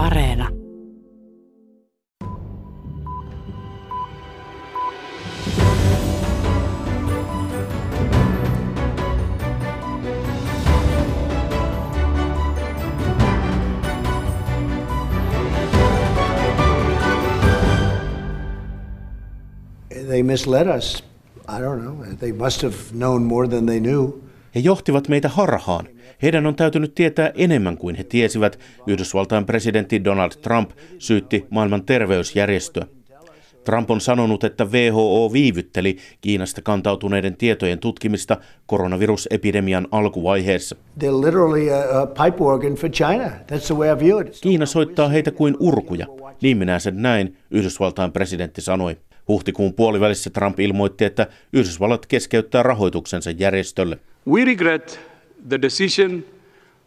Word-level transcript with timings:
Areena. 0.00 0.48
They 19.90 20.22
misled 20.22 20.66
us. 20.66 21.02
I 21.46 21.60
don't 21.60 21.84
know. 21.84 22.04
They 22.14 22.32
must 22.32 22.62
have 22.62 22.94
known 22.94 23.24
more 23.24 23.46
than 23.46 23.66
they 23.66 23.80
knew. 23.80 24.29
He 24.54 24.60
johtivat 24.60 25.08
meitä 25.08 25.28
harhaan. 25.28 25.88
Heidän 26.22 26.46
on 26.46 26.54
täytynyt 26.54 26.94
tietää 26.94 27.32
enemmän 27.34 27.76
kuin 27.76 27.96
he 27.96 28.04
tiesivät. 28.04 28.58
Yhdysvaltain 28.86 29.46
presidentti 29.46 30.04
Donald 30.04 30.30
Trump 30.42 30.70
syytti 30.98 31.46
maailman 31.50 31.84
terveysjärjestöä. 31.84 32.86
Trump 33.64 33.90
on 33.90 34.00
sanonut, 34.00 34.44
että 34.44 34.64
WHO 34.64 35.32
viivytteli 35.32 35.96
Kiinasta 36.20 36.62
kantautuneiden 36.62 37.36
tietojen 37.36 37.78
tutkimista 37.78 38.36
koronavirusepidemian 38.66 39.88
alkuvaiheessa. 39.90 40.76
Kiina 44.40 44.66
soittaa 44.66 45.08
heitä 45.08 45.30
kuin 45.30 45.56
urkuja. 45.60 46.06
Niin 46.42 46.56
minä 46.56 46.78
sen 46.78 47.02
näin, 47.02 47.36
Yhdysvaltain 47.50 48.12
presidentti 48.12 48.60
sanoi. 48.60 48.96
Huhtikuun 49.28 49.74
puolivälissä 49.74 50.30
Trump 50.30 50.60
ilmoitti, 50.60 51.04
että 51.04 51.26
Yhdysvallat 51.52 52.06
keskeyttää 52.06 52.62
rahoituksensa 52.62 53.30
järjestölle. 53.30 53.98
We 54.26 54.44
regret 54.44 55.00
the 55.48 55.62
decision 55.62 56.24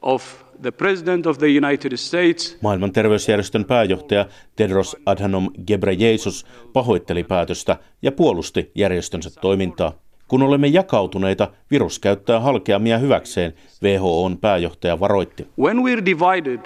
of 0.01 0.43
the 0.61 0.71
President 0.71 1.25
of 1.25 1.37
the 1.37 1.47
United 1.47 1.97
States. 1.97 2.57
Maailman 2.61 2.91
terveysjärjestön 2.91 3.65
pääjohtaja 3.65 4.25
Tedros 4.55 4.97
Adhanom 5.05 5.49
Ghebreyesus 5.67 6.45
pahoitteli 6.73 7.23
päätöstä 7.23 7.77
ja 8.01 8.11
puolusti 8.11 8.71
järjestönsä 8.75 9.29
toimintaa. 9.41 9.93
Kun 10.27 10.41
olemme 10.41 10.67
jakautuneita, 10.67 11.47
virus 11.71 11.99
käyttää 11.99 12.39
halkeamia 12.39 12.97
hyväkseen, 12.97 13.53
WHOn 13.83 14.37
pääjohtaja 14.37 14.99
varoitti. 14.99 15.47
When 15.59 15.77
we're 15.77 16.05
divided, 16.05 16.59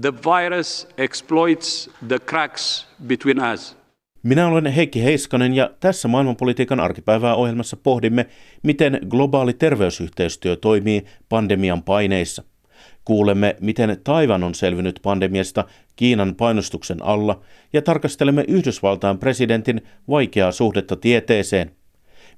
the 0.00 0.12
virus 0.12 0.88
exploits 0.98 1.90
the 2.08 2.18
cracks 2.18 2.88
between 3.06 3.52
us. 3.54 3.76
Minä 4.24 4.48
olen 4.48 4.66
Heikki 4.66 5.04
Heiskanen 5.04 5.54
ja 5.54 5.70
tässä 5.80 6.08
maailmanpolitiikan 6.08 6.80
arkipäivää 6.80 7.34
ohjelmassa 7.34 7.76
pohdimme, 7.76 8.26
miten 8.62 8.98
globaali 9.08 9.52
terveysyhteistyö 9.52 10.56
toimii 10.56 11.04
pandemian 11.28 11.82
paineissa. 11.82 12.42
Kuulemme, 13.04 13.56
miten 13.60 14.00
Taivan 14.04 14.44
on 14.44 14.54
selvinnyt 14.54 15.00
pandemiasta 15.02 15.64
Kiinan 15.96 16.34
painostuksen 16.34 17.02
alla 17.02 17.40
ja 17.72 17.82
tarkastelemme 17.82 18.44
Yhdysvaltain 18.48 19.18
presidentin 19.18 19.82
vaikeaa 20.08 20.52
suhdetta 20.52 20.96
tieteeseen. 20.96 21.70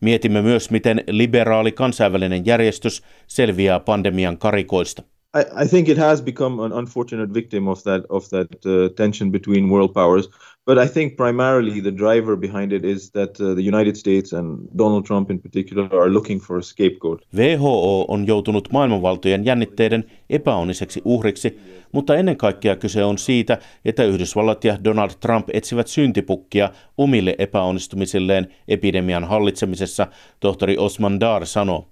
Mietimme 0.00 0.42
myös, 0.42 0.70
miten 0.70 1.04
liberaali 1.08 1.72
kansainvälinen 1.72 2.46
järjestys 2.46 3.02
selviää 3.26 3.80
pandemian 3.80 4.38
karikoista. 4.38 5.02
I, 5.36 5.62
I 5.62 5.66
think 5.66 5.88
it 5.88 5.98
has 5.98 6.20
become 6.22 6.60
an 6.60 6.72
unfortunate 6.72 7.30
victim 7.34 7.68
of 7.68 7.82
that 7.82 8.02
of 8.10 8.28
that 8.30 8.50
uh, 8.66 8.94
tension 8.96 9.30
between 9.30 9.68
world 9.68 9.92
powers. 9.94 10.28
But 10.66 10.78
I 10.78 10.88
think 10.88 11.16
primarily 11.16 11.80
the 11.80 11.96
driver 11.96 12.36
behind 12.36 12.72
it 12.72 12.84
is 12.84 13.10
that 13.10 13.40
uh, 13.40 13.54
the 13.54 13.68
United 13.68 13.96
States 13.96 14.32
and 14.32 14.58
Donald 14.78 15.04
Trump 15.04 15.30
in 15.30 15.38
particular 15.38 15.88
are 16.02 16.10
looking 16.10 16.40
for 16.40 16.58
a 16.58 16.62
scapegoat. 16.62 17.20
WHO 17.36 18.04
on 18.08 18.26
joutunut 18.26 18.68
maailmanvaltojen 18.72 19.44
jännitteiden 19.44 20.04
epäonniseksi 20.30 21.02
uhriksi, 21.04 21.58
mutta 21.92 22.16
ennen 22.16 22.36
kaikkea 22.36 22.76
kyse 22.76 23.04
on 23.04 23.18
siitä, 23.18 23.58
että 23.84 24.04
Yhdysvallat 24.04 24.64
ja 24.64 24.78
Donald 24.84 25.10
Trump 25.20 25.48
etsivät 25.52 25.86
syntipukkia 25.86 26.70
omille 26.98 27.34
epäonnistumisilleen 27.38 28.46
epidemian 28.68 29.24
hallitsemisessa, 29.24 30.06
tohtori 30.40 30.78
Osman 30.78 31.20
Dar 31.20 31.46
sanoo. 31.46 31.86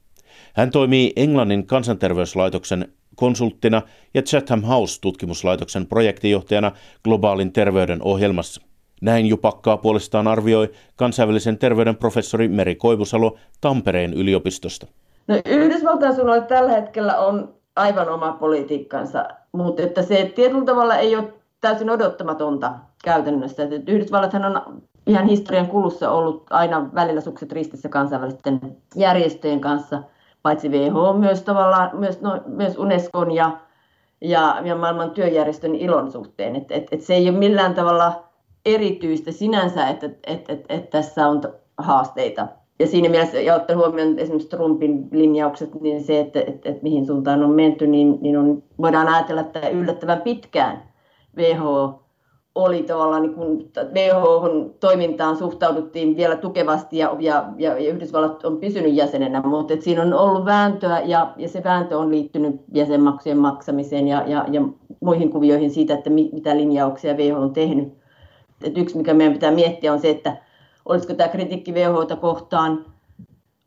Hän 0.55 0.71
toimii 0.71 1.13
Englannin 1.17 1.67
kansanterveyslaitoksen 1.67 2.89
konsulttina 3.17 3.83
ja 4.15 4.23
Chatham 4.23 4.63
House-tutkimuslaitoksen 4.63 5.87
projektijohtajana 5.87 6.73
globaalin 7.05 7.53
terveyden 7.53 8.03
ohjelmassa. 8.03 8.63
Näin 9.03 9.27
Jupakkaa 9.27 9.77
puolestaan 9.77 10.29
arvioi 10.29 10.71
kansainvälisen 10.97 11.59
terveyden 11.59 11.97
professori 11.97 12.49
Meri 12.49 12.75
Koivusalo 12.75 13.37
Tampereen 13.61 14.15
yliopistosta. 14.15 14.87
No, 15.29 15.35
Yhdysvaltain 15.47 16.15
suunnalla 16.15 16.45
tällä 16.45 16.71
hetkellä 16.71 17.19
on 17.19 17.55
aivan 17.77 18.09
oma 18.09 18.33
politiikkansa, 18.33 19.29
mutta 19.53 19.83
että 19.83 20.03
se 20.03 20.33
tietyllä 20.35 20.65
tavalla 20.65 20.97
ei 20.97 21.17
ole 21.17 21.33
täysin 21.61 21.91
odottamatonta 21.91 22.73
käytännössä. 23.05 23.63
Että 23.63 23.93
Yhdysvallathan 23.93 24.45
on 24.45 24.83
ihan 25.07 25.27
historian 25.27 25.69
kulussa 25.69 26.11
ollut 26.11 26.47
aina 26.51 26.91
välillä 26.95 27.21
sukset 27.21 27.53
ristissä 27.53 27.89
kansainvälisten 27.89 28.61
järjestöjen 28.97 29.61
kanssa– 29.61 30.03
paitsi 30.45 30.69
WHO, 30.69 31.13
myös 31.13 31.43
tavallaan 31.43 31.91
myös, 31.93 32.21
no, 32.21 32.41
myös 32.47 32.79
Unescon 32.79 33.31
ja, 33.31 33.51
ja, 34.21 34.61
ja 34.65 34.77
maailman 34.77 35.11
työjärjestön 35.11 35.75
ilon 35.75 36.13
suhteen. 36.13 36.57
Et, 36.57 36.71
et, 36.71 36.87
et 36.91 37.01
se 37.01 37.15
ei 37.15 37.29
ole 37.29 37.39
millään 37.39 37.75
tavalla 37.75 38.25
erityistä 38.67 39.33
sinänsä, 39.33 39.89
että 39.89 40.11
et, 40.27 40.51
et, 40.51 40.65
et 40.69 40.91
tässä 40.91 41.29
on 41.29 41.43
haasteita. 41.79 42.47
Ja 42.79 42.87
siinä 42.87 43.09
mielessä, 43.09 43.41
ja 43.41 43.55
ottaa 43.55 43.77
huomioon 43.77 44.19
esimerkiksi 44.19 44.49
Trumpin 44.49 45.09
linjaukset, 45.13 45.81
niin 45.81 46.05
se, 46.05 46.21
että 46.21 46.41
et, 46.41 46.67
et 46.67 46.83
mihin 46.83 47.07
suuntaan 47.07 47.45
on 47.45 47.51
menty, 47.51 47.87
niin, 47.87 48.19
niin 48.21 48.39
on, 48.39 48.63
voidaan 48.81 49.09
ajatella, 49.09 49.41
että 49.41 49.69
yllättävän 49.69 50.23
pitkään 50.23 50.83
WHO 51.37 52.04
oli 52.55 52.83
tavallaan 52.83 53.23
niin 53.23 53.35
kuin 53.35 53.71
WHOn 53.95 54.75
toimintaan 54.81 55.37
suhtauduttiin 55.37 56.17
vielä 56.17 56.37
tukevasti 56.37 56.99
ja, 56.99 57.17
ja, 57.19 57.53
ja 57.59 57.77
Yhdysvallat 57.77 58.45
on 58.45 58.59
pysynyt 58.59 58.95
jäsenenä, 58.95 59.43
mutta 59.43 59.75
siinä 59.81 60.03
on 60.03 60.15
ollut 60.15 60.45
vääntöä 60.45 61.01
ja, 61.01 61.33
ja 61.37 61.49
se 61.49 61.65
vääntö 61.65 61.99
on 61.99 62.11
liittynyt 62.11 62.61
jäsenmaksujen 62.73 63.39
maksamiseen 63.39 64.09
ja, 64.09 64.25
ja, 64.27 64.45
ja 64.51 64.63
muihin 65.01 65.31
kuvioihin 65.31 65.71
siitä, 65.71 65.95
että 65.95 66.11
mit, 66.11 66.33
mitä 66.33 66.57
linjauksia 66.57 67.15
WHO 67.15 67.41
on 67.41 67.53
tehnyt. 67.53 67.95
Et 68.65 68.79
yksi, 68.79 68.97
mikä 68.97 69.15
meidän 69.15 69.33
pitää 69.33 69.51
miettiä, 69.51 69.93
on 69.93 70.01
se, 70.01 70.11
että 70.11 70.37
olisiko 70.85 71.15
tämä 71.15 71.29
kritiikki 71.29 71.73
WHOta 71.73 72.17
kohtaan 72.17 72.85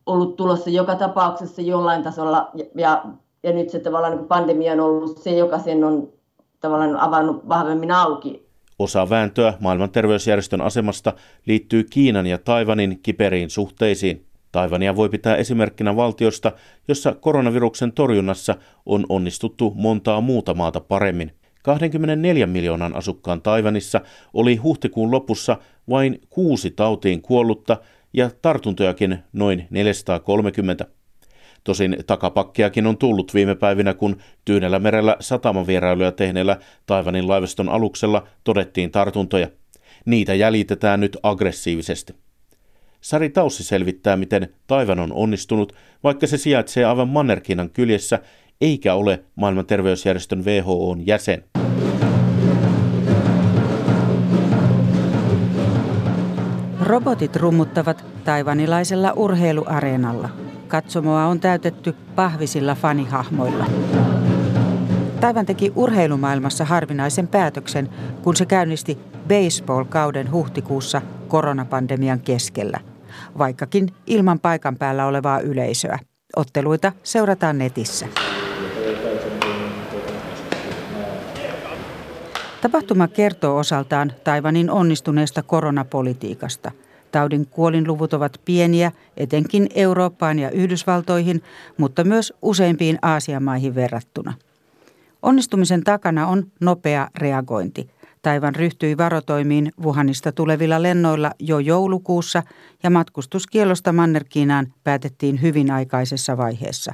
ollut 0.05 0.35
tulossa 0.35 0.69
joka 0.69 0.95
tapauksessa 0.95 1.61
jollain 1.61 2.03
tasolla 2.03 2.49
ja, 2.53 2.65
ja, 2.75 3.05
ja 3.43 3.53
nyt 3.53 3.69
se 3.69 3.79
tavallaan 3.79 4.17
niin 4.17 4.27
pandemia 4.27 4.73
on 4.73 4.79
ollut 4.79 5.17
se, 5.17 5.31
joka 5.31 5.59
sen 5.59 5.83
on 5.83 6.09
tavallaan 6.59 6.97
avannut 6.97 7.49
vahvemmin 7.49 7.91
auki 7.91 8.47
Osa 8.79 9.09
vääntöä 9.09 9.53
maailman 9.59 9.91
terveysjärjestön 9.91 10.61
asemasta 10.61 11.13
liittyy 11.45 11.83
Kiinan 11.83 12.27
ja 12.27 12.38
Taivanin 12.38 12.99
kiperiin 13.03 13.49
suhteisiin. 13.49 14.25
Taivania 14.51 14.95
voi 14.95 15.09
pitää 15.09 15.35
esimerkkinä 15.35 15.95
valtiosta, 15.95 16.51
jossa 16.87 17.13
koronaviruksen 17.13 17.91
torjunnassa 17.91 18.55
on 18.85 19.05
onnistuttu 19.09 19.73
montaa 19.75 20.21
muuta 20.21 20.53
maata 20.53 20.79
paremmin. 20.79 21.31
24 21.63 22.47
miljoonan 22.47 22.95
asukkaan 22.95 23.41
Taivanissa 23.41 24.01
oli 24.33 24.55
huhtikuun 24.55 25.11
lopussa 25.11 25.57
vain 25.89 26.21
kuusi 26.29 26.71
tautiin 26.71 27.21
kuollutta 27.21 27.77
ja 28.13 28.29
tartuntojakin 28.41 29.17
noin 29.33 29.67
430. 29.69 30.85
Tosin 31.67 31.97
takapakkiakin 32.07 32.88
on 32.88 32.97
tullut 32.97 33.33
viime 33.33 33.55
päivinä, 33.55 33.94
kun 33.94 34.17
Tyynellä 34.45 34.79
merellä 34.79 35.17
satamavierailuja 35.19 36.11
tehneellä 36.11 36.57
Taivanin 36.85 37.28
laivaston 37.28 37.69
aluksella 37.69 38.28
todettiin 38.44 38.91
tartuntoja. 38.91 39.47
Niitä 40.05 40.33
jäljitetään 40.33 41.00
nyt 41.00 41.17
aggressiivisesti. 41.23 42.16
Sari 43.01 43.29
Taussi 43.29 43.63
selvittää, 43.63 44.17
miten 44.17 44.50
Taivan 44.67 45.00
on 45.00 45.13
onnistunut, 45.13 45.73
vaikka 46.03 46.28
se 46.28 46.38
sijaitsee 46.38 46.85
aivan 46.85 47.09
Mannerkiinan 47.09 47.69
kyljessä, 47.69 48.19
eikä 48.61 48.94
ole 48.94 49.23
maailman 49.35 49.66
terveysjärjestön 49.66 50.45
WHOn 50.45 51.07
jäsen. 51.07 51.44
Robotit 56.81 57.35
rummuttavat 57.35 58.05
taivanilaisella 58.25 59.14
urheiluareenalla– 59.14 60.29
Katsomoa 60.67 61.25
on 61.25 61.40
täytetty 61.40 61.96
pahvisilla 62.16 62.75
fanihahmoilla. 62.75 63.66
Taivan 65.19 65.46
teki 65.46 65.72
urheilumaailmassa 65.75 66.66
harvinaisen 66.66 67.28
päätöksen, 67.28 67.90
kun 68.23 68.35
se 68.35 68.46
käynnisti 68.46 68.97
baseball-kauden 69.28 70.31
huhtikuussa 70.31 71.02
koronapandemian 71.28 72.19
keskellä, 72.19 72.79
vaikkakin 73.37 73.87
ilman 74.08 74.40
paikan 74.40 74.78
päällä 74.78 75.05
olevaa 75.05 75.40
yleisöä. 75.40 75.99
Otteluita 76.35 76.91
seurataan 77.03 77.58
netissä. 77.58 78.08
Tapahtuma 82.61 83.08
kertoo 83.08 83.58
osaltaan 83.58 84.14
Taivanin 84.23 84.72
onnistuneesta 84.72 85.43
koronapolitiikasta– 85.43 86.72
Taudin 87.11 87.47
kuolinluvut 87.47 88.13
ovat 88.13 88.41
pieniä, 88.45 88.91
etenkin 89.17 89.67
Eurooppaan 89.75 90.39
ja 90.39 90.51
Yhdysvaltoihin, 90.51 91.43
mutta 91.77 92.03
myös 92.03 92.33
useimpiin 92.41 92.99
Aasian 93.01 93.43
maihin 93.43 93.75
verrattuna. 93.75 94.33
Onnistumisen 95.21 95.83
takana 95.83 96.27
on 96.27 96.51
nopea 96.61 97.07
reagointi. 97.17 97.89
Taivan 98.21 98.55
ryhtyi 98.55 98.97
varotoimiin 98.97 99.71
Wuhanista 99.83 100.31
tulevilla 100.31 100.81
lennoilla 100.81 101.31
jo 101.39 101.59
joulukuussa 101.59 102.43
ja 102.83 102.89
matkustuskielosta 102.89 103.91
Manner-Kiinaan 103.91 104.73
päätettiin 104.83 105.41
hyvin 105.41 105.71
aikaisessa 105.71 106.37
vaiheessa. 106.37 106.93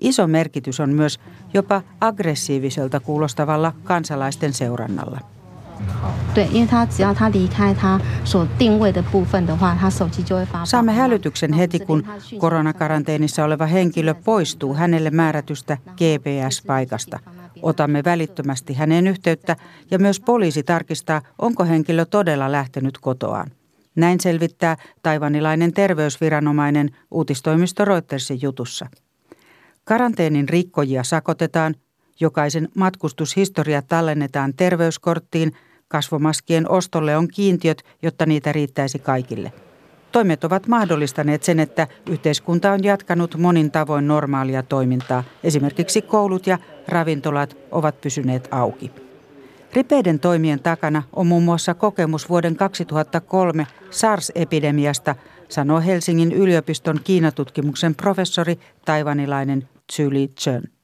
Iso 0.00 0.26
merkitys 0.26 0.80
on 0.80 0.90
myös 0.90 1.20
jopa 1.54 1.82
aggressiiviselta 2.00 3.00
kuulostavalla 3.00 3.72
kansalaisten 3.84 4.52
seurannalla. 4.52 5.37
Saamme 10.64 10.92
hälytyksen 10.92 11.52
heti, 11.52 11.78
kun 11.78 12.04
koronakaranteenissa 12.38 13.44
oleva 13.44 13.66
henkilö 13.66 14.14
poistuu 14.14 14.74
hänelle 14.74 15.10
määrätystä 15.10 15.76
GPS-paikasta. 15.96 17.18
Otamme 17.62 18.04
välittömästi 18.04 18.74
hänen 18.74 19.06
yhteyttä 19.06 19.56
ja 19.90 19.98
myös 19.98 20.20
poliisi 20.20 20.62
tarkistaa, 20.62 21.22
onko 21.38 21.64
henkilö 21.64 22.04
todella 22.04 22.52
lähtenyt 22.52 22.98
kotoaan. 22.98 23.50
Näin 23.96 24.20
selvittää 24.20 24.76
taivanilainen 25.02 25.72
terveysviranomainen 25.72 26.90
uutistoimisto 27.10 27.84
Reutersin 27.84 28.42
jutussa. 28.42 28.86
Karanteenin 29.84 30.48
rikkojia 30.48 31.04
sakotetaan, 31.04 31.74
jokaisen 32.20 32.68
matkustushistoria 32.74 33.82
tallennetaan 33.82 34.54
terveyskorttiin, 34.54 35.52
kasvomaskien 35.88 36.70
ostolle 36.70 37.16
on 37.16 37.28
kiintiöt, 37.28 37.82
jotta 38.02 38.26
niitä 38.26 38.52
riittäisi 38.52 38.98
kaikille. 38.98 39.52
Toimet 40.12 40.44
ovat 40.44 40.66
mahdollistaneet 40.66 41.42
sen, 41.42 41.60
että 41.60 41.86
yhteiskunta 42.10 42.72
on 42.72 42.84
jatkanut 42.84 43.36
monin 43.36 43.70
tavoin 43.70 44.08
normaalia 44.08 44.62
toimintaa. 44.62 45.24
Esimerkiksi 45.44 46.02
koulut 46.02 46.46
ja 46.46 46.58
ravintolat 46.88 47.56
ovat 47.70 48.00
pysyneet 48.00 48.48
auki. 48.50 48.90
Ripeiden 49.72 50.20
toimien 50.20 50.60
takana 50.60 51.02
on 51.12 51.26
muun 51.26 51.42
muassa 51.42 51.74
kokemus 51.74 52.28
vuoden 52.28 52.56
2003 52.56 53.66
SARS-epidemiasta, 53.90 55.14
sanoo 55.48 55.80
Helsingin 55.80 56.32
yliopiston 56.32 57.00
Kiinatutkimuksen 57.04 57.94
professori 57.94 58.58
taivanilainen 58.84 59.68
Julie 59.98 60.28
Chen. 60.28 60.77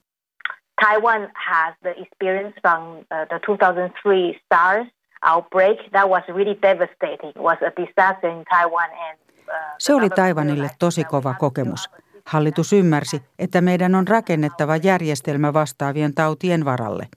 Taiwan 0.80 1.30
has 1.34 1.74
the 1.82 1.94
experience 2.02 2.54
from 2.62 2.82
uh, 2.98 3.26
the 3.28 3.38
2003 3.46 4.40
SARS 4.48 4.86
outbreak. 5.24 5.78
That 5.92 6.08
was 6.08 6.22
really 6.28 6.58
devastating. 6.62 7.30
It 7.30 7.42
was 7.42 7.58
a 7.62 7.72
disaster 7.82 8.30
in 8.30 8.44
Taiwan 8.44 8.90
and 8.90 9.18
uh, 9.48 9.54
se 9.78 9.94
oli 9.94 10.10
Taiwanille 10.10 10.70
tosi 10.78 11.04
kova 11.04 11.34
kokemus. 11.34 11.90
Hallitus 12.26 12.72
ymmärsi, 12.72 13.22
että 13.38 13.60
meidän 13.60 13.94
on 13.94 14.08
rakennettava 14.08 14.76
järjestelmä 14.76 15.52
vastaavien 15.52 16.14
tautien 16.14 16.64
varalle. 16.64 17.08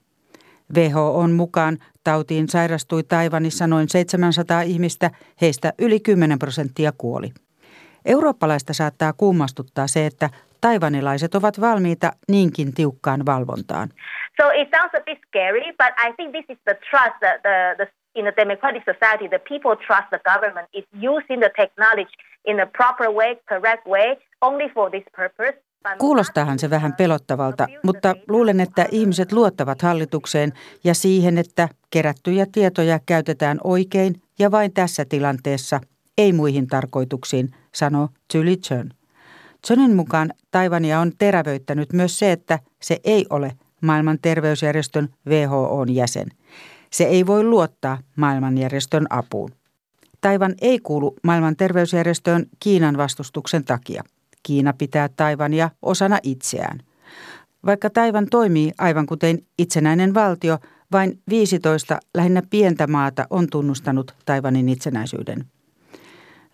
WHOn 0.74 1.32
mukaan 1.32 1.78
tautiin 2.04 2.48
sairastui 2.48 3.02
Taiwanissa 3.02 3.66
noin 3.66 3.88
700 3.88 4.62
ihmistä, 4.62 5.10
heistä 5.40 5.72
yli 5.78 6.00
10 6.00 6.38
prosenttia 6.38 6.92
kuoli. 6.98 7.32
Eurooppalaista 8.04 8.72
saattaa 8.72 9.12
kummastuttaa 9.12 9.86
se, 9.86 10.06
että 10.06 10.30
taivanilaiset 10.60 11.34
ovat 11.34 11.60
valmiita 11.60 12.12
niinkin 12.28 12.74
tiukkaan 12.74 13.26
valvontaan. 13.26 13.88
So 14.40 14.50
it 14.50 14.68
sounds 14.76 14.94
a 14.94 15.00
bit 15.00 15.18
scary, 15.26 15.72
but 15.72 15.92
I 16.06 16.12
think 16.16 16.32
this 16.32 16.44
is 16.48 16.58
the 16.64 16.74
trust 16.90 17.16
that 17.20 17.42
the, 17.42 17.74
the 17.76 17.86
in 18.14 18.26
a 18.26 18.32
democratic 18.36 18.82
society, 18.84 19.28
the 19.28 19.38
people 19.38 19.76
trust 19.86 20.08
the 20.10 20.20
government 20.32 20.68
is 20.72 20.84
using 21.10 21.40
the 21.40 21.50
technology 21.56 22.14
in 22.44 22.60
a 22.60 22.66
proper 22.66 23.10
way, 23.10 23.36
correct 23.48 23.86
way, 23.86 24.16
only 24.40 24.68
for 24.74 24.90
this 24.90 25.04
purpose. 25.16 25.62
Kuulostaahan 25.98 26.58
se 26.58 26.70
vähän 26.70 26.92
pelottavalta, 26.96 27.66
mutta 27.82 28.14
luulen, 28.28 28.60
että 28.60 28.86
ihmiset 28.90 29.32
luottavat 29.32 29.82
hallitukseen 29.82 30.52
ja 30.84 30.94
siihen, 30.94 31.38
että 31.38 31.68
kerättyjä 31.90 32.46
tietoja 32.52 32.98
käytetään 33.06 33.58
oikein 33.64 34.14
ja 34.38 34.50
vain 34.50 34.72
tässä 34.74 35.04
tilanteessa, 35.04 35.80
ei 36.18 36.32
muihin 36.32 36.66
tarkoituksiin, 36.66 37.48
sanoo 37.74 38.08
Julie 38.34 38.56
Chen. 38.56 38.97
Chenin 39.66 39.96
mukaan 39.96 40.32
Taivania 40.50 41.00
on 41.00 41.12
terävöittänyt 41.18 41.92
myös 41.92 42.18
se, 42.18 42.32
että 42.32 42.58
se 42.82 43.00
ei 43.04 43.26
ole 43.30 43.52
maailman 43.80 44.18
terveysjärjestön 44.22 45.08
WHOn 45.26 45.94
jäsen. 45.94 46.28
Se 46.92 47.04
ei 47.04 47.26
voi 47.26 47.44
luottaa 47.44 47.98
maailmanjärjestön 48.16 49.06
apuun. 49.10 49.50
Taivan 50.20 50.54
ei 50.60 50.78
kuulu 50.78 51.16
maailman 51.22 51.56
terveysjärjestöön 51.56 52.46
Kiinan 52.60 52.96
vastustuksen 52.96 53.64
takia. 53.64 54.02
Kiina 54.42 54.72
pitää 54.72 55.08
Taivania 55.08 55.70
osana 55.82 56.18
itseään. 56.22 56.78
Vaikka 57.66 57.90
Taivan 57.90 58.26
toimii 58.30 58.72
aivan 58.78 59.06
kuten 59.06 59.38
itsenäinen 59.58 60.14
valtio, 60.14 60.58
vain 60.92 61.20
15 61.28 62.00
lähinnä 62.14 62.42
pientä 62.50 62.86
maata 62.86 63.26
on 63.30 63.46
tunnustanut 63.50 64.14
Taivanin 64.24 64.68
itsenäisyyden. 64.68 65.44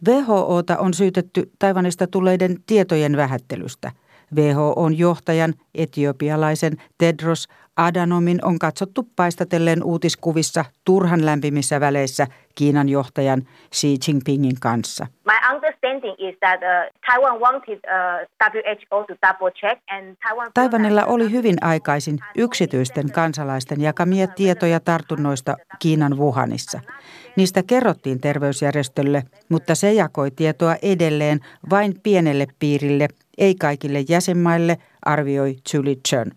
WHOta 0.09 0.79
on 0.79 0.95
syytetty 0.95 1.51
Taivanista 1.59 2.07
tulleiden 2.07 2.57
tietojen 2.67 3.17
vähättelystä. 3.17 3.93
WHOn 4.35 4.99
johtajan, 4.99 5.55
etiopialaisen 5.75 6.77
Tedros 6.99 7.49
Adanomin 7.77 8.45
on 8.45 8.59
katsottu 8.59 9.09
paistatelleen 9.17 9.85
uutiskuvissa 9.85 10.65
turhan 10.85 11.27
lämpimissä 11.27 11.81
väleissä 11.81 12.27
Kiinan 12.55 12.89
johtajan 12.89 13.43
Xi 13.75 13.97
Jinpingin 14.07 14.61
kanssa. 14.61 15.07
My 15.25 15.55
understanding 15.55 16.15
is 16.19 16.37
that 16.39 16.61
uh, 16.63 17.01
Taiwan 17.07 17.41
wanted 17.41 17.79
uh, 17.79 18.29
WHO 18.55 19.05
to 19.05 19.15
double 19.27 19.51
check 19.51 19.83
and 19.91 20.17
Taiwan 20.29 20.51
Taiwanilla 20.55 21.05
oli 21.05 21.31
hyvin 21.31 21.57
aikaisin 21.61 22.19
yksityisten 22.37 23.13
kansalaisten 23.13 23.81
jakamia 23.81 24.27
tietoja 24.27 24.81
tartunnoista 24.81 25.57
Kiinan 25.79 26.19
Wuhanissa. 26.19 26.81
Niistä 27.37 27.63
kerrottiin 27.67 28.21
terveysjärjestölle, 28.21 29.23
mutta 29.49 29.75
se 29.75 29.93
jakoi 29.93 30.31
tietoa 30.31 30.77
edelleen 30.83 31.41
vain 31.71 31.95
pienelle 32.03 32.47
piirille, 32.59 33.09
ei 33.39 33.55
kaikille 33.55 34.05
jäsenmaille, 34.09 34.79
arvioi 35.03 35.57
Julie 35.75 35.97
Chen. 36.09 36.33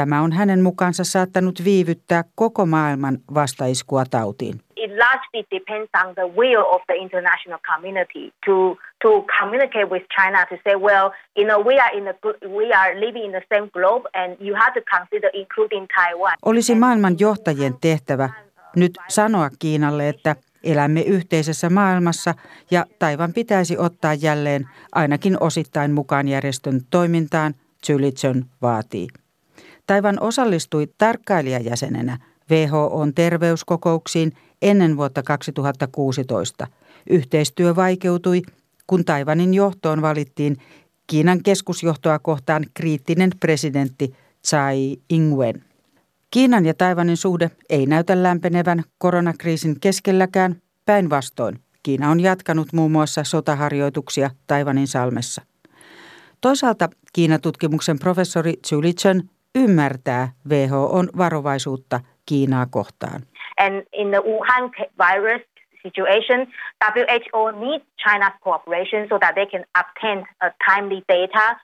Tämä 0.00 0.20
on 0.20 0.32
hänen 0.32 0.62
mukaansa 0.62 1.04
saattanut 1.04 1.64
viivyttää 1.64 2.24
koko 2.34 2.66
maailman 2.66 3.18
vastaiskua 3.34 4.04
tautiin. 4.10 4.60
It 4.76 4.90
largely 4.90 5.42
depends 5.50 5.90
on 6.04 6.14
the 6.14 6.40
will 6.40 6.64
of 6.74 6.82
the 6.86 6.94
international 6.94 7.60
community 7.74 8.32
to 8.46 8.76
to 9.02 9.10
communicate 9.40 9.84
with 9.84 10.06
China 10.16 10.46
to 10.46 10.56
say, 10.64 10.74
well, 10.76 11.10
you 11.36 11.44
know, 11.48 11.66
we 11.66 11.80
are 11.80 11.98
in 11.98 12.04
the 12.04 12.14
we 12.48 12.72
are 12.72 13.00
living 13.00 13.24
in 13.24 13.30
the 13.30 13.42
same 13.54 13.70
globe, 13.70 14.08
and 14.14 14.36
you 14.40 14.56
have 14.56 14.72
to 14.80 14.80
consider 14.96 15.30
including 15.34 15.86
Taiwan. 15.96 16.32
Olisi 16.44 16.74
maailman 16.74 17.16
johtajien 17.18 17.74
tehtävä 17.80 18.28
nyt 18.76 18.92
sanoa 19.08 19.50
Kiinalle, 19.58 20.08
että 20.08 20.36
elämme 20.64 21.00
yhteisessä 21.00 21.70
maailmassa 21.70 22.34
ja 22.70 22.86
Taivan 22.98 23.32
pitäisi 23.32 23.78
ottaa 23.78 24.14
jälleen 24.14 24.68
ainakin 24.92 25.36
osittain 25.40 25.92
mukaan 25.92 26.28
järjestön 26.28 26.80
toimintaan, 26.90 27.54
Chulitson 27.86 28.44
vaatii. 28.62 29.08
Taivan 29.90 30.22
osallistui 30.22 30.88
tarkkailijajäsenenä 30.98 32.18
WHOn 32.50 33.14
terveyskokouksiin 33.14 34.32
ennen 34.62 34.96
vuotta 34.96 35.22
2016. 35.22 36.66
Yhteistyö 37.10 37.76
vaikeutui, 37.76 38.42
kun 38.86 39.04
Taivanin 39.04 39.54
johtoon 39.54 40.02
valittiin 40.02 40.56
Kiinan 41.06 41.42
keskusjohtoa 41.42 42.18
kohtaan 42.18 42.66
kriittinen 42.74 43.30
presidentti 43.40 44.14
Tsai 44.42 44.96
Ing-wen. 45.12 45.64
Kiinan 46.30 46.66
ja 46.66 46.74
Taivanin 46.74 47.16
suhde 47.16 47.50
ei 47.68 47.86
näytä 47.86 48.22
lämpenevän 48.22 48.84
koronakriisin 48.98 49.80
keskelläkään. 49.80 50.62
Päinvastoin, 50.84 51.60
Kiina 51.82 52.10
on 52.10 52.20
jatkanut 52.20 52.72
muun 52.72 52.92
muassa 52.92 53.24
sotaharjoituksia 53.24 54.30
Taivanin 54.46 54.88
salmessa. 54.88 55.42
Toisaalta 56.40 56.88
Kiinatutkimuksen 57.12 57.98
professori 57.98 58.54
Julie 58.72 58.92
Chen 58.92 59.30
ymmärtää 59.54 60.32
WHOn 60.48 61.08
varovaisuutta 61.16 62.00
Kiinaa 62.26 62.66
kohtaan. 62.66 63.22
And 63.58 63.82
in 63.92 64.08
the 64.08 64.20
Wuhan 64.20 64.70
virus 64.98 65.42
situation, 65.82 66.46
WHO 66.96 67.50
needs 67.50 67.84
China's 68.02 68.40
cooperation 68.44 69.08
so 69.08 69.18
that 69.18 69.34
they 69.34 69.46
can 69.46 69.64
obtain 69.80 70.26
a 70.40 70.50
timely 70.66 71.02
data 71.08 71.60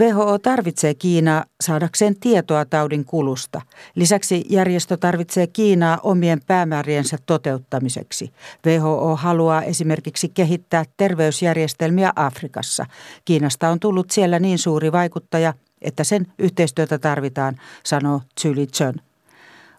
WHO 0.00 0.38
tarvitsee 0.38 0.94
Kiinaa 0.94 1.44
saadakseen 1.60 2.20
tietoa 2.20 2.64
taudin 2.64 3.04
kulusta. 3.04 3.60
Lisäksi 3.94 4.44
järjestö 4.50 4.96
tarvitsee 4.96 5.46
Kiinaa 5.46 5.98
omien 6.02 6.40
päämääriensä 6.46 7.18
toteuttamiseksi. 7.26 8.32
WHO 8.66 9.16
haluaa 9.16 9.62
esimerkiksi 9.62 10.28
kehittää 10.28 10.84
terveysjärjestelmiä 10.96 12.12
Afrikassa. 12.16 12.86
Kiinasta 13.24 13.68
on 13.68 13.80
tullut 13.80 14.10
siellä 14.10 14.38
niin 14.38 14.58
suuri 14.58 14.92
vaikuttaja, 14.92 15.54
että 15.84 16.04
sen 16.04 16.26
yhteistyötä 16.38 16.98
tarvitaan, 16.98 17.56
sanoo 17.84 18.20
Julie 18.44 18.66
Chen. 18.66 18.94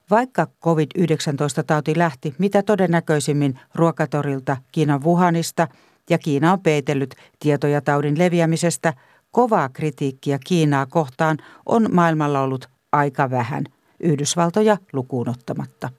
Vaikka 0.09 0.47
COVID-19-tauti 0.61 1.97
lähti 1.97 2.35
mitä 2.37 2.63
todennäköisimmin 2.63 3.59
ruokatorilta 3.75 4.57
Kiinan 4.71 5.03
Wuhanista 5.03 5.67
ja 6.09 6.17
Kiina 6.17 6.53
on 6.53 6.59
peitellyt 6.59 7.15
tietoja 7.39 7.81
taudin 7.81 8.17
leviämisestä, 8.17 8.93
kovaa 9.31 9.69
kritiikkiä 9.69 10.39
Kiinaa 10.45 10.85
kohtaan 10.85 11.37
on 11.65 11.87
maailmalla 11.91 12.41
ollut 12.41 12.69
aika 12.91 13.29
vähän, 13.29 13.63
Yhdysvaltoja 13.99 14.77
lukuun 14.93 15.29
ottamatta. 15.29 15.89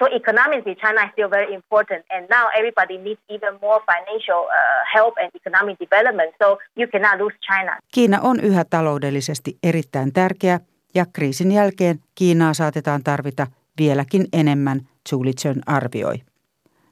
Also, 0.00 0.16
economically, 0.16 0.74
China 0.74 1.04
is 1.04 1.12
still 1.12 1.30
very 1.30 1.54
important, 1.54 2.06
and 2.10 2.26
now 2.30 2.48
everybody 2.58 2.98
needs 2.98 3.20
even 3.28 3.58
more 3.60 3.80
financial 3.86 4.40
uh, 4.44 4.50
help 4.94 5.14
and 5.18 5.30
economic 5.34 5.78
development. 5.78 6.34
So 6.42 6.58
you 6.78 6.88
cannot 6.92 7.20
lose 7.20 7.36
China. 7.46 7.76
Kiina 7.94 8.20
on 8.22 8.40
yhä 8.40 8.64
taloudellisesti 8.70 9.58
erittäin 9.62 10.12
tärkeä, 10.12 10.60
ja 10.94 11.04
kriisin 11.12 11.52
jälkeen 11.52 11.98
Kiinaa 12.14 12.54
saatetaan 12.54 13.02
tarvita 13.02 13.46
vieläkin 13.78 14.26
enemmän, 14.32 14.80
Zulitsen 15.08 15.60
arvioi. 15.66 16.14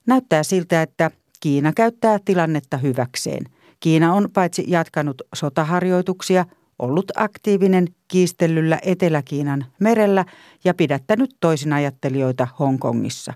Näyttää 0.07 0.43
siltä, 0.43 0.83
että 0.83 1.11
Kiina 1.41 1.73
käyttää 1.77 2.19
tilannetta 2.25 2.77
hyväkseen. 2.77 3.45
Kiina 3.81 4.15
on 4.15 4.29
paitsi 4.35 4.65
jatkanut 4.67 5.23
sotaharjoituksia, 5.35 6.45
ollut 6.79 7.11
aktiivinen 7.17 7.87
kiistellyllä 8.09 8.79
Etelä-Kiinan 8.83 9.65
merellä 9.81 10.25
ja 10.65 10.75
pidättänyt 10.75 11.31
toisinajattelijoita 11.41 12.49
Hongkongissa. 12.59 13.33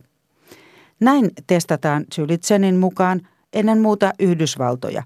Näin 1.00 1.30
testataan 1.46 2.04
Zylitsenin 2.14 2.76
mukaan 2.76 3.20
ennen 3.52 3.80
muuta 3.80 4.12
Yhdysvaltoja. 4.18 5.02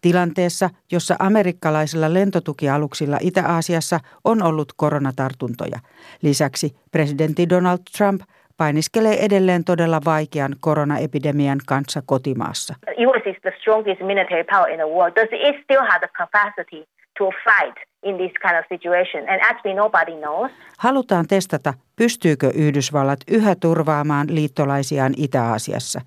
Tilanteessa, 0.00 0.70
jossa 0.92 1.16
amerikkalaisilla 1.18 2.14
lentotukialuksilla 2.14 3.18
Itä-Aasiassa 3.20 4.00
on 4.24 4.42
ollut 4.42 4.72
koronatartuntoja. 4.76 5.78
Lisäksi 6.22 6.76
presidentti 6.92 7.48
Donald 7.48 7.78
Trump– 7.96 8.22
painiskelee 8.56 9.24
edelleen 9.24 9.64
todella 9.64 10.00
vaikean 10.04 10.54
koronaepidemian 10.60 11.58
kanssa 11.66 12.02
kotimaassa. 12.06 12.74
US 13.06 13.22
is 13.26 13.36
the 13.42 13.52
strongest 13.60 14.00
military 14.00 14.44
power 14.44 14.70
in 14.70 14.76
the 14.76 14.88
world. 14.88 15.12
Does 15.16 15.28
it 15.32 15.56
still 15.64 15.84
have 15.90 16.00
the 16.06 16.12
capacity 16.22 16.95
to 17.18 17.24
fight 17.44 17.76
in 18.02 18.16
this 18.16 18.32
kind 18.42 18.58
of 18.58 18.64
situation? 18.68 19.28
And 19.28 19.40
actually 19.40 19.76
nobody 19.76 20.12
knows. 20.16 20.50
Halutaan 20.78 21.26
testata, 21.26 21.74
pystyykö 21.96 22.50
Yhdysvallat 22.54 23.20
yhä 23.28 23.54
turvaamaan 23.54 24.26
liittolaisiaan 24.30 25.14
Itä-Aasiassa. 25.16 26.00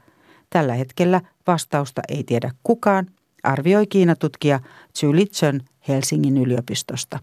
Tällä 0.50 0.74
hetkellä 0.74 1.22
vastausta 1.48 2.02
ei 2.10 2.24
tiedä 2.24 2.52
kukaan, 2.64 3.06
arvioi 3.44 3.88
Kiinatutkija 3.88 4.60
Zhu 5.00 5.16
Lichun 5.16 5.62
Helsingin 5.88 6.38
yliopistosta. 6.38 7.20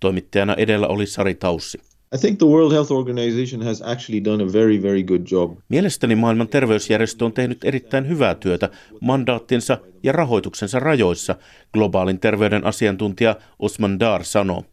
Toimittajana 0.00 0.54
edellä 0.54 0.86
oli 0.86 1.06
Sari 1.06 1.34
Taussi. 1.34 1.87
I 2.14 2.18
think 2.18 2.38
the 2.38 2.46
World 2.46 2.72
Health 2.72 2.90
Organization 2.90 3.62
has 3.62 3.82
actually 3.82 4.24
done 4.24 4.42
a 4.44 4.52
very, 4.52 4.82
very 4.82 5.02
good 5.02 5.26
job. 5.30 5.58
Mielestäni 5.68 6.14
maailman 6.14 6.48
terveysjärjestö 6.48 7.24
on 7.24 7.32
tehnyt 7.32 7.64
erittäin 7.64 8.08
hyvää 8.08 8.34
työtä 8.34 8.70
mandaattinsa 9.00 9.78
ja 10.02 10.12
rahoituksensa 10.12 10.78
rajoissa, 10.78 11.36
globaalin 11.72 12.20
terveyden 12.20 12.64
asiantuntija 12.64 13.36
Osman 13.58 14.00
Dar 14.00 14.24
sanoo. 14.24 14.64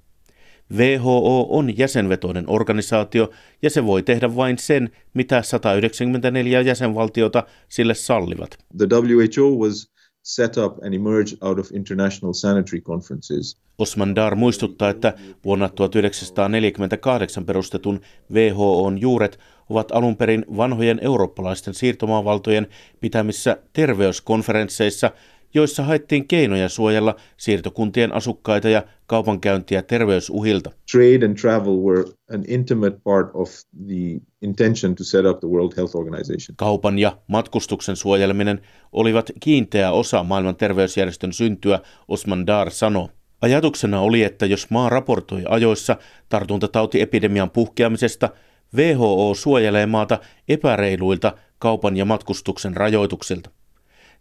WHO 0.73 1.47
on 1.49 1.77
jäsenvetoinen 1.77 2.43
organisaatio 2.47 3.29
ja 3.61 3.69
se 3.69 3.85
voi 3.85 4.03
tehdä 4.03 4.35
vain 4.35 4.57
sen, 4.57 4.89
mitä 5.13 5.41
194 5.41 6.61
jäsenvaltiota 6.61 7.43
sille 7.69 7.93
sallivat. 7.93 8.57
The 8.77 8.87
WHO 8.91 9.49
was 9.57 9.94
set 10.25 10.57
up 10.57 10.83
and 10.83 10.93
emerge 10.93 11.37
out 11.41 11.59
of 11.59 11.71
international 11.71 12.33
sanitary 12.33 12.81
conferences. 12.81 13.57
Osman 13.77 14.15
Dar 14.15 14.35
muistuttaa, 14.35 14.89
että 14.89 15.13
vuonna 15.45 15.69
1948 15.69 17.45
perustetun 17.45 18.01
WHOn 18.33 19.01
juuret 19.01 19.39
ovat 19.69 19.91
alun 19.91 20.17
perin 20.17 20.45
vanhojen 20.57 20.99
eurooppalaisten 21.01 21.73
siirtomaavaltojen 21.73 22.67
pitämissä 22.99 23.57
terveyskonferensseissa, 23.73 25.11
joissa 25.55 25.83
haettiin 25.83 26.27
keinoja 26.27 26.69
suojella 26.69 27.15
siirtokuntien 27.37 28.11
asukkaita 28.11 28.69
ja 28.69 28.83
kaupankäyntiä 29.07 29.81
terveysuhilta. 29.81 30.71
Trade 30.91 31.25
and 31.25 31.37
travel 31.37 31.73
were 31.73 32.03
an 32.33 32.43
intimate 32.47 32.97
part 33.03 33.27
of 33.33 33.49
the 33.87 34.21
intention 34.41 34.95
to 34.95 35.03
set 35.03 35.25
up 35.25 35.39
the 35.39 35.47
World 35.47 35.73
Health 35.77 35.95
Organization. 35.95 36.55
Kaupan 36.55 36.99
ja 36.99 37.17
matkustuksen 37.27 37.95
suojeleminen 37.95 38.61
olivat 38.91 39.31
kiinteä 39.39 39.91
osa 39.91 40.23
maailman 40.23 40.55
terveysjärjestön 40.55 41.33
syntyä, 41.33 41.79
Osman 42.07 42.47
Dar 42.47 42.71
sanoi. 42.71 43.07
Ajatuksena 43.41 44.01
oli, 44.01 44.23
että 44.23 44.45
jos 44.45 44.69
maa 44.69 44.89
raportoi 44.89 45.43
ajoissa 45.49 45.97
tartuntatautiepidemian 46.29 47.49
puhkeamisesta, 47.49 48.29
WHO 48.75 49.33
suojelee 49.33 49.85
maata 49.85 50.19
epäreiluilta 50.49 51.33
kaupan 51.59 51.97
ja 51.97 52.05
matkustuksen 52.05 52.75
rajoituksilta. 52.75 53.49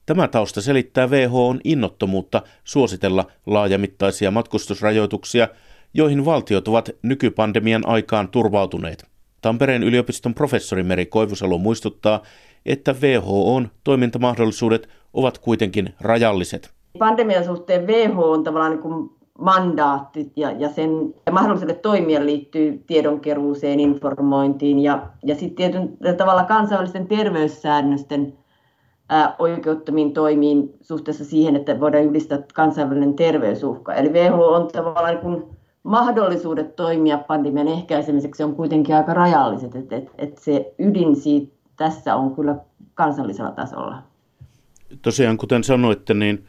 Tämä 0.06 0.28
tausta 0.28 0.61
selittää 0.61 1.06
WHOn 1.06 1.61
innottomuutta 1.64 2.42
suositella 2.64 3.25
laajamittaisia 3.46 4.30
matkustusrajoituksia, 4.30 5.49
joihin 5.94 6.25
valtiot 6.25 6.68
ovat 6.68 6.90
nykypandemian 7.02 7.82
aikaan 7.87 8.28
turvautuneet. 8.28 9.06
Tampereen 9.40 9.82
yliopiston 9.82 10.34
professori 10.34 10.82
Meri 10.82 11.06
Koivusalo 11.06 11.58
muistuttaa, 11.58 12.23
että 12.66 12.94
WHOn 13.02 13.68
toimintamahdollisuudet 13.84 14.88
ovat 15.12 15.38
kuitenkin 15.38 15.94
rajalliset. 16.00 16.70
Pandemian 16.99 17.44
suhteen 17.44 17.87
WHO 17.87 18.30
on 18.30 18.44
tavallaan 18.44 18.73
niin 18.73 18.82
kuin 18.82 19.11
mandaatti 19.38 20.32
ja, 20.37 20.50
ja 20.50 20.68
sen 20.68 21.14
ja 21.26 21.32
mahdolliselle 21.32 21.75
toimia 21.75 22.26
liittyy 22.26 22.84
tiedonkeruuseen, 22.87 23.80
informointiin 23.80 24.78
ja, 24.78 25.06
ja 25.25 25.34
sitten 25.34 25.56
tietyllä 25.56 26.14
tavalla 26.16 26.44
kansainvälisten 26.44 27.06
terveyssäännösten 27.08 28.43
ää, 29.08 29.37
oikeuttomiin 29.38 30.12
toimiin 30.12 30.75
suhteessa 30.80 31.25
siihen, 31.25 31.56
että 31.56 31.80
voidaan 31.80 32.04
ylistää 32.04 32.38
kansainvälinen 32.54 33.14
terveysuhka. 33.14 33.94
Eli 33.94 34.08
WHO 34.08 34.54
on 34.54 34.68
tavallaan 34.73 35.18
niin 35.23 35.44
mahdollisuudet 35.82 36.76
toimia 36.76 37.18
pandemian 37.18 37.68
ehkäisemiseksi 37.68 38.42
on 38.42 38.56
kuitenkin 38.56 38.96
aika 38.96 39.14
rajalliset, 39.14 39.76
että 39.76 39.96
et, 39.96 40.11
et 40.18 40.38
se 40.38 40.75
ydin 40.78 41.16
siitä 41.16 41.54
tässä 41.76 42.16
on 42.16 42.34
kyllä 42.34 42.56
kansallisella 42.94 43.50
tasolla. 43.50 44.02
Tosiaan, 45.02 45.38
kuten 45.38 45.64
sanoitte, 45.64 46.14
niin 46.14 46.44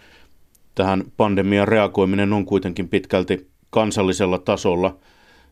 tähän 0.75 1.03
pandemian 1.17 1.67
reagoiminen 1.67 2.33
on 2.33 2.45
kuitenkin 2.45 2.89
pitkälti 2.89 3.47
kansallisella 3.69 4.37
tasolla 4.37 4.97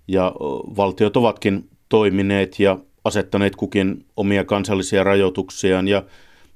ja 0.07 0.35
valtiot 0.77 1.17
ovatkin 1.17 1.69
toimineet 1.89 2.59
ja 2.59 2.77
asettaneet 3.05 3.55
kukin 3.55 4.05
omia 4.17 4.43
kansallisia 4.43 5.03
rajoituksiaan 5.03 5.87
ja 5.87 6.03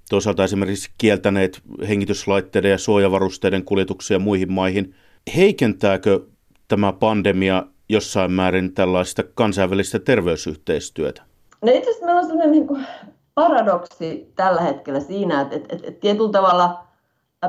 toisaalta 0.09 0.43
esimerkiksi 0.43 0.91
kieltäneet 0.97 1.61
hengityslaitteiden 1.87 2.71
ja 2.71 2.77
suojavarusteiden 2.77 3.65
kuljetuksia 3.65 4.19
muihin 4.19 4.51
maihin. 4.51 4.95
Heikentääkö 5.35 6.19
tämä 6.67 6.93
pandemia 6.93 7.63
jossain 7.89 8.31
määrin 8.31 8.73
tällaista 8.73 9.23
kansainvälistä 9.35 9.99
terveysyhteistyötä? 9.99 11.21
No 11.61 11.71
itse 11.71 11.89
asiassa 11.89 12.05
meillä 12.05 12.21
on 12.21 12.27
sellainen 12.27 12.51
niin 12.51 12.87
paradoksi 13.35 14.31
tällä 14.35 14.61
hetkellä 14.61 14.99
siinä, 14.99 15.41
että, 15.41 15.55
että, 15.55 15.75
että, 15.75 15.87
että 15.87 16.01
tietyllä 16.01 16.31
tavalla 16.31 16.87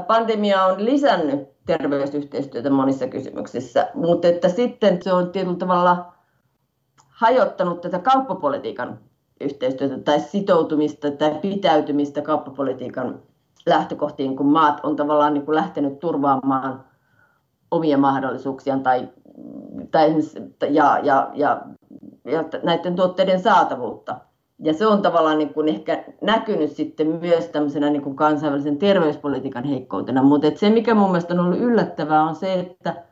pandemia 0.07 0.65
on 0.65 0.85
lisännyt 0.85 1.49
terveysyhteistyötä 1.67 2.71
monissa 2.71 3.07
kysymyksissä, 3.07 3.91
mutta 3.95 4.29
että 4.29 4.49
sitten 4.49 5.03
se 5.03 5.13
on 5.13 5.31
tietyllä 5.31 5.57
tavalla 5.57 6.13
hajottanut 7.09 7.81
tätä 7.81 7.99
kauppapolitiikan 7.99 8.99
yhteistyötä 9.41 9.99
tai 9.99 10.21
sitoutumista 10.21 11.11
tai 11.11 11.35
pitäytymistä 11.43 12.23
kauppapolitiikan 12.23 13.23
lähtökohtiin, 13.67 14.37
kun 14.37 14.47
maat 14.47 14.81
on 14.83 14.97
tavallaan 14.97 15.35
niin 15.35 15.45
kuin 15.45 15.55
lähtenyt 15.55 15.99
turvaamaan 15.99 16.85
omia 17.71 17.99
mahdollisuuksiaan 17.99 18.83
tai, 18.83 19.09
tai 19.91 20.15
ja, 20.71 20.99
ja, 21.03 21.31
ja, 21.35 21.63
ja 22.25 22.45
näiden 22.63 22.97
tuotteiden 22.97 23.41
saatavuutta. 23.41 24.17
Ja 24.63 24.75
se 24.75 24.87
on 24.87 25.03
tavallaan 25.03 25.39
niin 25.39 25.55
kuin 25.55 25.69
ehkä 25.69 26.05
näkynyt 26.21 26.73
sitten 26.73 27.07
myös 27.07 27.49
tämmöisenä 27.49 27.91
niin 27.91 28.03
kuin 28.03 28.17
kansainvälisen 28.17 28.79
terveyspolitiikan 28.79 29.65
heikkoutena. 29.65 30.23
Mutta 30.23 30.47
se, 30.55 30.71
mikä 30.71 30.95
mun 30.95 31.11
mielestä 31.11 31.35
on 31.35 31.41
ollut 31.41 31.61
yllättävää, 31.61 32.23
on 32.23 32.35
se, 32.35 32.55
että 32.55 33.05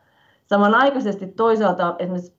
samanaikaisesti 0.45 1.27
toisaalta 1.27 1.95
esimerkiksi 1.99 2.37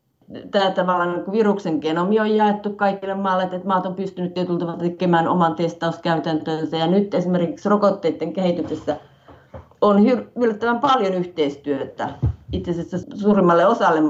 tämä 0.50 0.70
tavallaan 0.70 1.12
niin 1.12 1.32
viruksen 1.32 1.78
genomi 1.80 2.20
on 2.20 2.36
jaettu 2.36 2.70
kaikille 2.70 3.14
maalle, 3.14 3.42
että 3.42 3.60
maat 3.64 3.86
on 3.86 3.94
pystynyt 3.94 4.34
tietyllä 4.34 4.58
tavalla 4.58 4.78
tekemään 4.78 5.28
oman 5.28 5.54
testauskäytäntönsä. 5.54 6.76
Ja 6.76 6.86
nyt 6.86 7.14
esimerkiksi 7.14 7.68
rokotteiden 7.68 8.32
kehityksessä 8.32 8.96
on 9.80 9.96
yllättävän 10.36 10.80
paljon 10.80 11.14
yhteistyötä 11.14 12.08
itse 12.52 12.70
asiassa 12.70 12.98
suurimmalle 13.14 13.66
osalle 13.66 14.00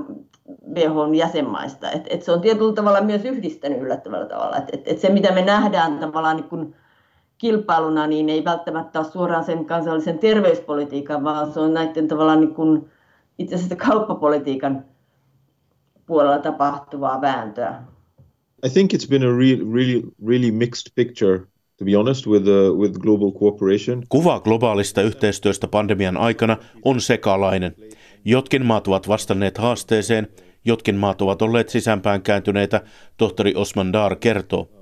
WHOn 0.75 1.15
jäsenmaista. 1.15 1.91
Et, 1.91 2.07
et 2.11 2.23
se 2.23 2.33
on 2.33 2.41
tietyllä 2.41 2.73
tavalla 2.73 3.01
myös 3.01 3.25
yhdistänyt 3.25 3.81
yllättävällä 3.81 4.27
tavalla. 4.27 4.57
Et, 4.57 4.69
et, 4.73 4.83
et 4.87 4.99
se, 4.99 5.09
mitä 5.09 5.33
me 5.33 5.43
nähdään 5.43 5.99
tavallaan 5.99 6.37
niin 6.37 6.49
kun 6.49 6.75
kilpailuna, 7.39 8.07
niin 8.07 8.29
ei 8.29 8.45
välttämättä 8.45 8.99
ole 8.99 9.09
suoraan 9.09 9.45
sen 9.45 9.65
kansallisen 9.65 10.19
terveyspolitiikan, 10.19 11.25
vaan 11.25 11.53
se 11.53 11.61
on 11.61 11.75
näiden 11.75 12.09
tavallaan 12.09 12.41
niin 12.41 12.55
kun 12.55 12.89
itse 13.39 13.55
asiassa 13.55 13.77
kauppapolitiikan 13.77 14.85
puolella 16.09 16.39
tapahtuvaa 16.39 17.21
vääntöä. 17.21 17.83
I 18.67 18.71
think 18.71 18.95
it's 18.95 19.09
been 19.09 19.23
a 19.23 19.37
real, 19.39 19.73
really, 19.73 20.03
really 20.27 20.51
mixed 20.51 20.93
picture 20.95 21.41
to 21.79 21.85
be 21.85 21.95
honest, 21.95 22.27
with, 22.27 22.47
uh, 22.49 22.79
with 22.79 22.99
global 22.99 23.31
cooperation. 23.33 24.03
Kuva 24.09 24.41
globaalista 24.41 25.03
yhteistyöstä 25.03 25.69
pandemian 25.69 26.17
aikana 26.17 26.57
on 26.85 27.01
sekalainen. 27.01 27.75
Jotkin 28.25 28.67
maat 28.67 28.89
ovat 28.89 29.09
vastanneet 29.09 29.59
haasteeseen, 29.59 30.29
Jotkin 30.65 30.95
maat 30.95 31.23
ovat 31.23 31.43
olleet 31.43 31.69
sisäänpään 31.69 32.23
kääntyneitä, 32.23 32.81
tohtori 33.17 33.55
Osman 33.55 33.93
Dar 33.93 34.17
kertoo. 34.17 34.78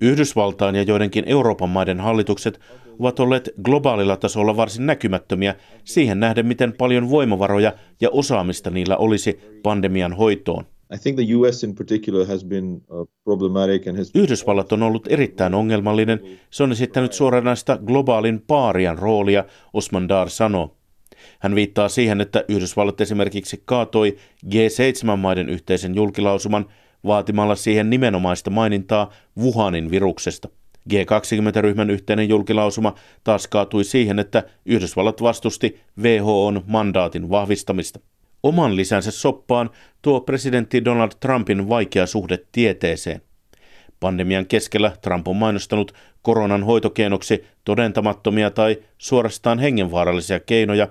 Yhdysvaltain 0.00 0.74
ja 0.74 0.82
joidenkin 0.82 1.24
Euroopan 1.26 1.68
maiden 1.68 2.00
hallitukset 2.00 2.60
ovat 2.98 3.20
olleet 3.20 3.50
globaalilla 3.62 4.16
tasolla 4.16 4.56
varsin 4.56 4.86
näkymättömiä 4.86 5.54
siihen 5.84 6.20
nähden, 6.20 6.46
miten 6.46 6.72
paljon 6.72 7.10
voimavaroja 7.10 7.72
ja 8.00 8.10
osaamista 8.10 8.70
niillä 8.70 8.96
olisi 8.96 9.40
pandemian 9.62 10.12
hoitoon. 10.12 10.64
Uh. 12.90 13.08
Yhdysvallat 14.14 14.72
on 14.72 14.82
ollut 14.82 15.06
erittäin 15.08 15.54
ongelmallinen. 15.54 16.20
Se 16.50 16.62
on 16.62 16.72
esittänyt 16.72 17.12
suoranaista 17.12 17.78
globaalin 17.86 18.42
paarian 18.46 18.98
roolia, 18.98 19.44
Osman 19.72 20.08
Dar 20.08 20.30
sanoo. 20.30 20.74
Hän 21.38 21.54
viittaa 21.54 21.88
siihen, 21.88 22.20
että 22.20 22.44
Yhdysvallat 22.48 23.00
esimerkiksi 23.00 23.62
kaatoi 23.64 24.16
G7-maiden 24.46 25.48
yhteisen 25.48 25.94
julkilausuman 25.94 26.66
vaatimalla 27.06 27.54
siihen 27.54 27.90
nimenomaista 27.90 28.50
mainintaa 28.50 29.12
Wuhanin 29.38 29.90
viruksesta. 29.90 30.48
G20-ryhmän 30.90 31.90
yhteinen 31.90 32.28
julkilausuma 32.28 32.94
taas 33.24 33.48
kaatui 33.48 33.84
siihen, 33.84 34.18
että 34.18 34.42
Yhdysvallat 34.66 35.22
vastusti 35.22 35.80
WHOn 36.02 36.64
mandaatin 36.66 37.30
vahvistamista. 37.30 38.00
Oman 38.42 38.76
lisänsä 38.76 39.10
soppaan 39.10 39.70
tuo 40.02 40.20
presidentti 40.20 40.84
Donald 40.84 41.10
Trumpin 41.20 41.68
vaikea 41.68 42.06
suhde 42.06 42.38
tieteeseen. 42.52 43.22
Pandemian 44.00 44.46
keskellä 44.46 44.92
Trump 45.02 45.28
on 45.28 45.36
mainostanut 45.36 45.92
koronan 46.22 46.64
hoitokeinoksi 46.64 47.44
todentamattomia 47.64 48.50
tai 48.50 48.78
suorastaan 48.98 49.58
hengenvaarallisia 49.58 50.40
keinoja, 50.40 50.88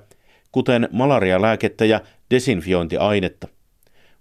kuten 0.52 0.90
malarialääkettä 0.92 1.86
ja 1.86 2.02
desinfiointiainetta. 2.32 3.48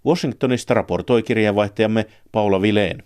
Washingtonista 0.07 0.73
raportoi 0.73 1.23
kirjeenvaihtajamme 1.23 2.05
Paula 2.31 2.61
Vileen. 2.61 3.03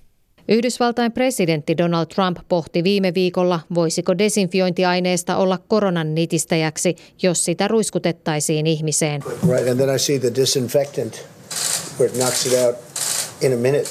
Yhdysvaltain 0.49 1.11
presidentti 1.11 1.77
Donald 1.77 2.05
Trump 2.05 2.37
pohti 2.49 2.83
viime 2.83 3.13
viikolla, 3.13 3.59
voisiko 3.75 4.17
desinfiointiaineesta 4.17 5.37
olla 5.37 5.57
koronan 5.67 6.15
nitistäjäksi, 6.15 6.95
jos 7.23 7.45
sitä 7.45 7.67
ruiskutettaisiin 7.67 8.67
ihmiseen. 8.67 9.21
Right, 9.49 9.67
and 9.67 9.79
then 9.79 9.95
I 9.95 9.99
see 9.99 10.19
the 10.19 10.31
disinfectant 10.35 11.27
where 11.99 12.13
it 12.13 12.19
knocks 12.19 12.45
it 12.45 12.53
out 12.65 12.75
in 13.41 13.53
a 13.53 13.57
minute, 13.57 13.89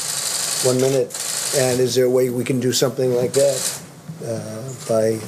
one 0.69 0.81
minute. 0.81 1.11
And 1.71 1.81
is 1.81 1.95
there 1.95 2.07
a 2.07 2.11
way 2.11 2.31
we 2.31 2.45
can 2.45 2.62
do 2.62 2.73
something 2.73 3.23
like 3.23 3.40
that 3.40 3.83
uh, 4.23 4.38
by 4.88 5.19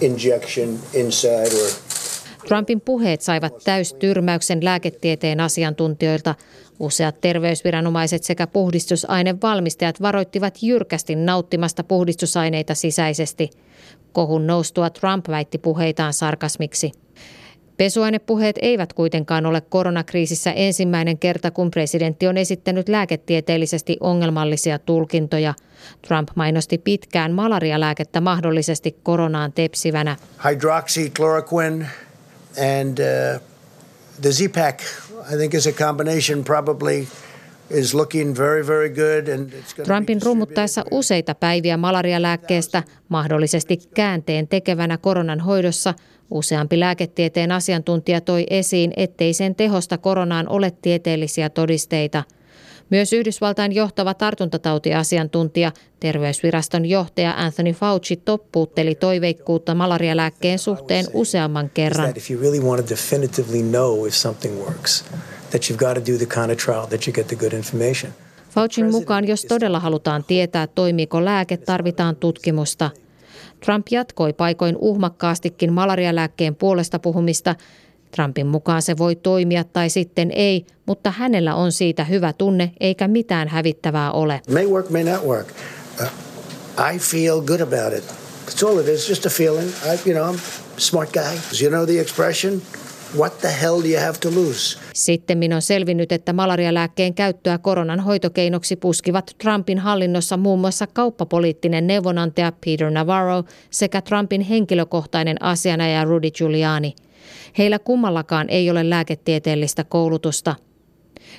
injection 0.00 0.78
inside 0.94 1.52
or 1.62 1.92
Trumpin 2.48 2.80
puheet 2.80 3.20
saivat 3.20 3.58
täystyrmäyksen 3.64 4.64
lääketieteen 4.64 5.40
asiantuntijoilta. 5.40 6.34
Useat 6.82 7.20
terveysviranomaiset 7.20 8.24
sekä 8.24 8.46
puhdistusainevalmistajat 8.46 10.02
varoittivat 10.02 10.58
jyrkästi 10.62 11.16
nauttimasta 11.16 11.84
puhdistusaineita 11.84 12.74
sisäisesti. 12.74 13.50
Kohun 14.12 14.46
noustua 14.46 14.90
Trump 14.90 15.28
väitti 15.28 15.58
puheitaan 15.58 16.12
sarkasmiksi. 16.12 16.92
Pesuainepuheet 17.76 18.58
eivät 18.62 18.92
kuitenkaan 18.92 19.46
ole 19.46 19.60
koronakriisissä 19.60 20.52
ensimmäinen 20.52 21.18
kerta, 21.18 21.50
kun 21.50 21.70
presidentti 21.70 22.28
on 22.28 22.36
esittänyt 22.36 22.88
lääketieteellisesti 22.88 23.96
ongelmallisia 24.00 24.78
tulkintoja. 24.78 25.54
Trump 26.08 26.28
mainosti 26.34 26.78
pitkään 26.78 27.32
malarialääkettä 27.32 28.20
mahdollisesti 28.20 28.96
koronaan 29.02 29.52
tepsivänä. 29.52 30.16
Hydroxychloroquine 30.44 31.86
and 32.80 32.98
uh, 32.98 33.51
the 34.22 34.32
Z-Pack, 34.32 34.80
I 35.32 35.36
think, 35.36 35.54
is 35.54 35.66
a 35.66 35.72
combination 35.72 36.44
probably 36.44 37.06
is 37.70 37.94
looking 37.94 38.36
very, 38.36 38.66
very 38.66 38.88
good. 38.88 39.28
And 39.28 39.52
it's 39.52 39.84
Trumpin 39.84 40.22
rummuttaessa 40.22 40.84
useita 40.90 41.34
päiviä 41.34 41.76
malarialääkkeestä, 41.76 42.82
mahdollisesti 43.08 43.78
käänteen 43.94 44.48
tekevänä 44.48 44.98
koronan 44.98 45.40
hoidossa, 45.40 45.94
useampi 46.30 46.80
lääketieteen 46.80 47.52
asiantuntija 47.52 48.20
toi 48.20 48.46
esiin, 48.50 48.92
ettei 48.96 49.34
sen 49.34 49.54
tehosta 49.54 49.98
koronaan 49.98 50.48
ole 50.48 50.72
tieteellisiä 50.82 51.50
todisteita– 51.50 52.24
myös 52.92 53.12
Yhdysvaltain 53.12 53.72
johtava 53.72 54.14
tartuntatautiasiantuntija, 54.14 55.72
terveysviraston 56.00 56.86
johtaja 56.86 57.34
Anthony 57.36 57.72
Fauci 57.72 58.16
toppuutteli 58.16 58.94
toiveikkuutta 58.94 59.74
malarialääkkeen 59.74 60.58
suhteen 60.58 61.06
useamman 61.12 61.70
kerran. 61.74 62.14
Faucin 68.50 68.90
mukaan, 68.90 69.28
jos 69.28 69.44
todella 69.44 69.80
halutaan 69.80 70.24
tietää, 70.24 70.66
toimiiko 70.66 71.24
lääke, 71.24 71.56
tarvitaan 71.56 72.16
tutkimusta. 72.16 72.90
Trump 73.64 73.86
jatkoi 73.90 74.32
paikoin 74.32 74.76
uhmakkaastikin 74.76 75.72
malarialääkkeen 75.72 76.54
puolesta 76.54 76.98
puhumista 76.98 77.54
Trumpin 78.16 78.46
mukaan 78.46 78.82
se 78.82 78.98
voi 78.98 79.16
toimia 79.16 79.64
tai 79.64 79.90
sitten 79.90 80.30
ei, 80.30 80.66
mutta 80.86 81.10
hänellä 81.10 81.54
on 81.54 81.72
siitä 81.72 82.04
hyvä 82.04 82.32
tunne 82.32 82.72
eikä 82.80 83.08
mitään 83.08 83.48
hävittävää 83.48 84.12
ole. 84.12 84.40
May 84.52 84.66
work, 84.66 84.90
may 84.90 85.04
not 85.04 85.24
work. 85.24 85.46
Uh, 86.00 86.06
I 86.94 86.98
feel 86.98 87.40
good 87.40 87.60
about 87.60 87.92
it. 87.98 88.04
That's 88.46 88.68
all 88.68 88.78
it 88.78 88.88
is, 88.88 89.08
just 89.08 89.26
a 89.26 89.30
feeling. 89.30 89.68
I, 89.68 90.10
you 90.10 90.20
know, 90.20 90.34
I'm 90.34 90.40
smart 90.76 91.12
guy. 91.12 91.62
You 91.62 91.70
know 91.70 91.86
the 91.86 92.00
expression? 92.00 92.62
What 93.18 93.38
the 93.38 93.48
hell 93.62 93.82
do 93.82 93.88
you 93.88 94.00
have 94.00 94.18
to 94.20 94.30
lose? 94.30 94.78
Sitten 94.94 95.38
minun 95.38 95.56
on 95.56 95.62
selvinnyt, 95.62 96.12
että 96.12 96.32
malarialääkkeen 96.32 97.14
käyttöä 97.14 97.58
koronan 97.58 98.00
hoitokeinoksi 98.00 98.76
puskivat 98.76 99.34
Trumpin 99.42 99.78
hallinnossa 99.78 100.36
muun 100.36 100.60
muassa 100.60 100.86
kauppapoliittinen 100.86 101.86
neuvonantaja 101.86 102.52
Peter 102.66 102.90
Navarro 102.90 103.44
sekä 103.70 104.00
Trumpin 104.00 104.40
henkilökohtainen 104.40 105.42
asianajaja 105.42 106.04
Rudy 106.04 106.30
Giuliani– 106.30 106.94
Heillä 107.58 107.78
kummallakaan 107.78 108.48
ei 108.48 108.70
ole 108.70 108.90
lääketieteellistä 108.90 109.84
koulutusta. 109.84 110.54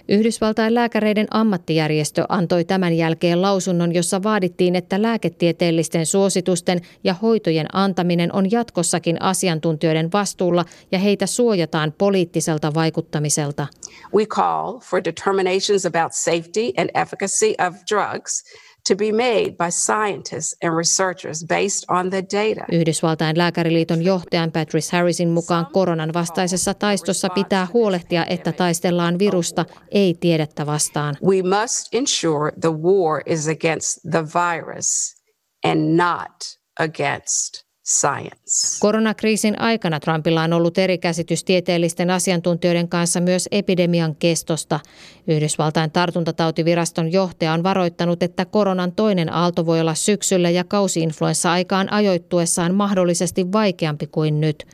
Yhdysvaltain 0.09 0.73
lääkäreiden 0.73 1.27
ammattijärjestö 1.31 2.25
antoi 2.29 2.65
tämän 2.65 2.93
jälkeen 2.93 3.41
lausunnon, 3.41 3.93
jossa 3.93 4.23
vaadittiin, 4.23 4.75
että 4.75 5.01
lääketieteellisten 5.01 6.05
suositusten 6.05 6.81
ja 7.03 7.13
hoitojen 7.13 7.67
antaminen 7.73 8.35
on 8.35 8.51
jatkossakin 8.51 9.21
asiantuntijoiden 9.21 10.11
vastuulla 10.13 10.65
ja 10.91 10.99
heitä 10.99 11.25
suojataan 11.25 11.93
poliittiselta 11.97 12.73
vaikuttamiselta. 12.73 13.67
We 14.15 14.25
call 14.25 14.79
for 14.79 15.03
determinations 15.03 15.85
about 15.85 16.13
safety 16.13 16.71
and 16.77 16.89
efficacy 16.93 17.53
of 17.67 17.75
drugs 17.91 18.43
to 18.87 18.95
be 18.95 19.11
made 19.11 19.51
by 19.57 19.69
scientists 19.71 20.55
and 20.63 20.77
researchers 20.77 21.45
based 21.45 21.85
on 21.89 22.09
the 22.09 22.21
data. 22.21 22.65
Yhdysvaltain 22.71 23.37
lääkäriliiton 23.37 24.01
johtajan 24.01 24.51
Patrice 24.51 24.97
Harrisin 24.97 25.29
mukaan 25.29 25.67
koronan 25.73 26.13
vastaisessa 26.13 26.73
taistossa 26.73 27.29
pitää 27.29 27.67
huolehtia, 27.73 28.25
että 28.25 28.51
taistellaan 28.51 29.19
virusta, 29.19 29.65
ei 29.91 30.13
tiedettä 30.19 30.65
vastaan. 30.65 31.17
We 31.25 31.41
must 31.41 31.87
ensure 31.93 32.51
the 32.61 32.71
war 32.71 33.21
is 33.25 33.47
against 33.47 33.99
the 34.11 34.23
virus 34.23 35.15
and 35.63 35.95
not 35.95 36.31
against 36.79 37.72
science. 37.83 38.79
Koronakriisin 38.79 39.61
aikana 39.61 39.99
Trumpilla 39.99 40.43
on 40.43 40.53
ollut 40.53 40.77
eri 40.77 40.97
käsitys 40.97 41.43
tieteellisten 41.43 42.09
asiantuntijoiden 42.09 42.89
kanssa 42.89 43.21
myös 43.21 43.47
epidemian 43.51 44.15
kestosta. 44.15 44.79
Yhdysvaltain 45.27 45.91
tartuntatautiviraston 45.91 47.11
johtaja 47.11 47.53
on 47.53 47.63
varoittanut, 47.63 48.23
että 48.23 48.45
koronan 48.45 48.91
toinen 48.91 49.33
aalto 49.33 49.65
voi 49.65 49.81
olla 49.81 49.95
syksyllä 49.95 50.49
ja 50.49 50.63
kausiinfluenssa-aikaan 50.63 51.93
ajoittuessaan 51.93 52.75
mahdollisesti 52.75 53.51
vaikeampi 53.51 54.07
kuin 54.07 54.41
nyt– 54.41 54.63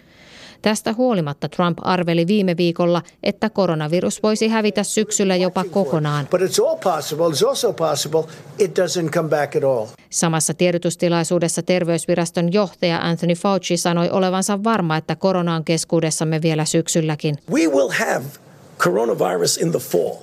Tästä 0.61 0.93
huolimatta 0.93 1.49
Trump 1.49 1.77
arveli 1.81 2.27
viime 2.27 2.57
viikolla, 2.57 3.01
että 3.23 3.49
koronavirus 3.49 4.23
voisi 4.23 4.47
hävitä 4.47 4.83
syksyllä 4.83 5.35
jopa 5.35 5.63
kokonaan. 5.63 6.27
Samassa 10.09 10.53
tiedotustilaisuudessa 10.53 11.61
terveysviraston 11.61 12.53
johtaja 12.53 12.99
Anthony 13.01 13.33
Fauci 13.33 13.77
sanoi 13.77 14.09
olevansa 14.09 14.63
varma, 14.63 14.97
että 14.97 15.15
korona 15.15 15.55
on 15.55 15.65
keskuudessamme 15.65 16.41
vielä 16.41 16.65
syksylläkin. 16.65 17.37
We 17.51 17.67
will 17.67 17.89
have 17.89 18.25
coronavirus 18.77 19.57
in 19.57 19.71
the 19.71 19.79
fall. 19.79 20.15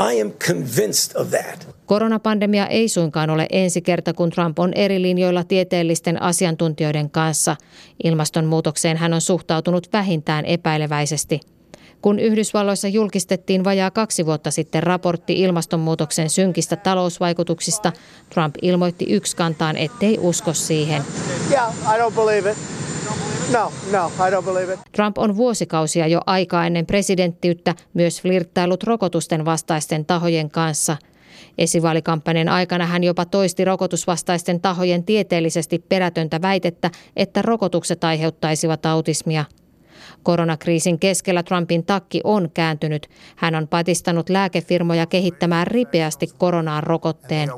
I 0.00 0.20
am 0.20 0.32
convinced 0.46 1.20
of 1.20 1.30
that. 1.30 1.68
Koronapandemia 1.86 2.66
ei 2.66 2.88
suinkaan 2.88 3.30
ole 3.30 3.46
ensi 3.52 3.82
kerta, 3.82 4.12
kun 4.12 4.30
Trump 4.30 4.58
on 4.58 4.74
eri 4.74 5.02
linjoilla 5.02 5.44
tieteellisten 5.44 6.22
asiantuntijoiden 6.22 7.10
kanssa. 7.10 7.56
Ilmastonmuutokseen 8.04 8.96
hän 8.96 9.14
on 9.14 9.20
suhtautunut 9.20 9.88
vähintään 9.92 10.44
epäileväisesti. 10.44 11.40
Kun 12.02 12.18
Yhdysvalloissa 12.18 12.88
julkistettiin 12.88 13.64
vajaa 13.64 13.90
kaksi 13.90 14.26
vuotta 14.26 14.50
sitten 14.50 14.82
raportti 14.82 15.42
ilmastonmuutoksen 15.42 16.30
synkistä 16.30 16.76
talousvaikutuksista, 16.76 17.92
Trump 18.34 18.54
ilmoitti 18.62 19.04
yksikantaan, 19.04 19.76
ettei 19.76 20.18
usko 20.20 20.54
siihen. 20.54 21.02
Yeah, 21.50 21.74
I 21.74 21.98
don't 21.98 22.14
believe 22.14 22.50
it. 22.50 22.77
No, 23.52 23.72
no, 23.92 24.12
I 24.26 24.30
don't 24.30 24.44
believe 24.44 24.74
it. 24.74 24.80
Trump 24.92 25.18
on 25.18 25.36
vuosikausia 25.36 26.06
jo 26.06 26.20
aikaa 26.26 26.66
ennen 26.66 26.86
presidenttiyttä 26.86 27.74
myös 27.94 28.22
flirttailut 28.22 28.82
rokotusten 28.82 29.44
vastaisten 29.44 30.04
tahojen 30.04 30.50
kanssa. 30.50 30.96
Esivaalikampanjan 31.58 32.48
aikana 32.48 32.86
hän 32.86 33.04
jopa 33.04 33.24
toisti 33.24 33.64
rokotusvastaisten 33.64 34.60
tahojen 34.60 35.04
tieteellisesti 35.04 35.78
perätöntä 35.78 36.42
väitettä, 36.42 36.90
että 37.16 37.42
rokotukset 37.42 38.04
aiheuttaisivat 38.04 38.86
autismia– 38.86 39.44
Koronakriisin 40.22 40.98
keskellä 40.98 41.42
Trumpin 41.42 41.86
takki 41.86 42.20
on 42.24 42.50
kääntynyt. 42.54 43.10
Hän 43.36 43.54
on 43.54 43.68
patistanut 43.68 44.28
lääkefirmoja 44.28 45.06
kehittämään 45.06 45.66
ripeästi 45.66 46.26
koronaan 46.38 46.82
rokotteen. 46.82 47.50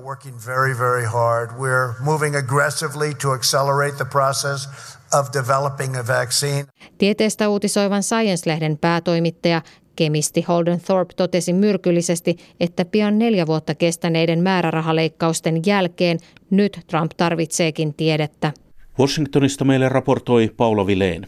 Tieteestä 6.98 7.48
uutisoivan 7.48 8.02
Science-lehden 8.02 8.78
päätoimittaja 8.78 9.62
Kemisti 9.96 10.44
Holden 10.48 10.80
Thorpe 10.80 11.14
totesi 11.16 11.52
myrkyllisesti, 11.52 12.36
että 12.60 12.84
pian 12.84 13.18
neljä 13.18 13.46
vuotta 13.46 13.74
kestäneiden 13.74 14.42
määrärahaleikkausten 14.42 15.62
jälkeen 15.66 16.18
nyt 16.50 16.80
Trump 16.86 17.12
tarvitseekin 17.16 17.94
tiedettä. 17.94 18.52
Washingtonista 18.98 19.64
meille 19.64 19.88
raportoi 19.88 20.50
Paula 20.56 20.86
Vileen. 20.86 21.26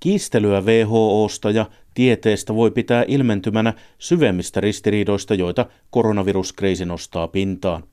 Kiistelyä 0.00 0.60
WHOsta 0.60 1.50
ja 1.50 1.66
tieteestä 1.94 2.54
voi 2.54 2.70
pitää 2.70 3.04
ilmentymänä 3.08 3.74
syvemmistä 3.98 4.60
ristiriidoista, 4.60 5.34
joita 5.34 5.66
koronaviruskriisi 5.90 6.84
nostaa 6.84 7.28
pintaan. 7.28 7.84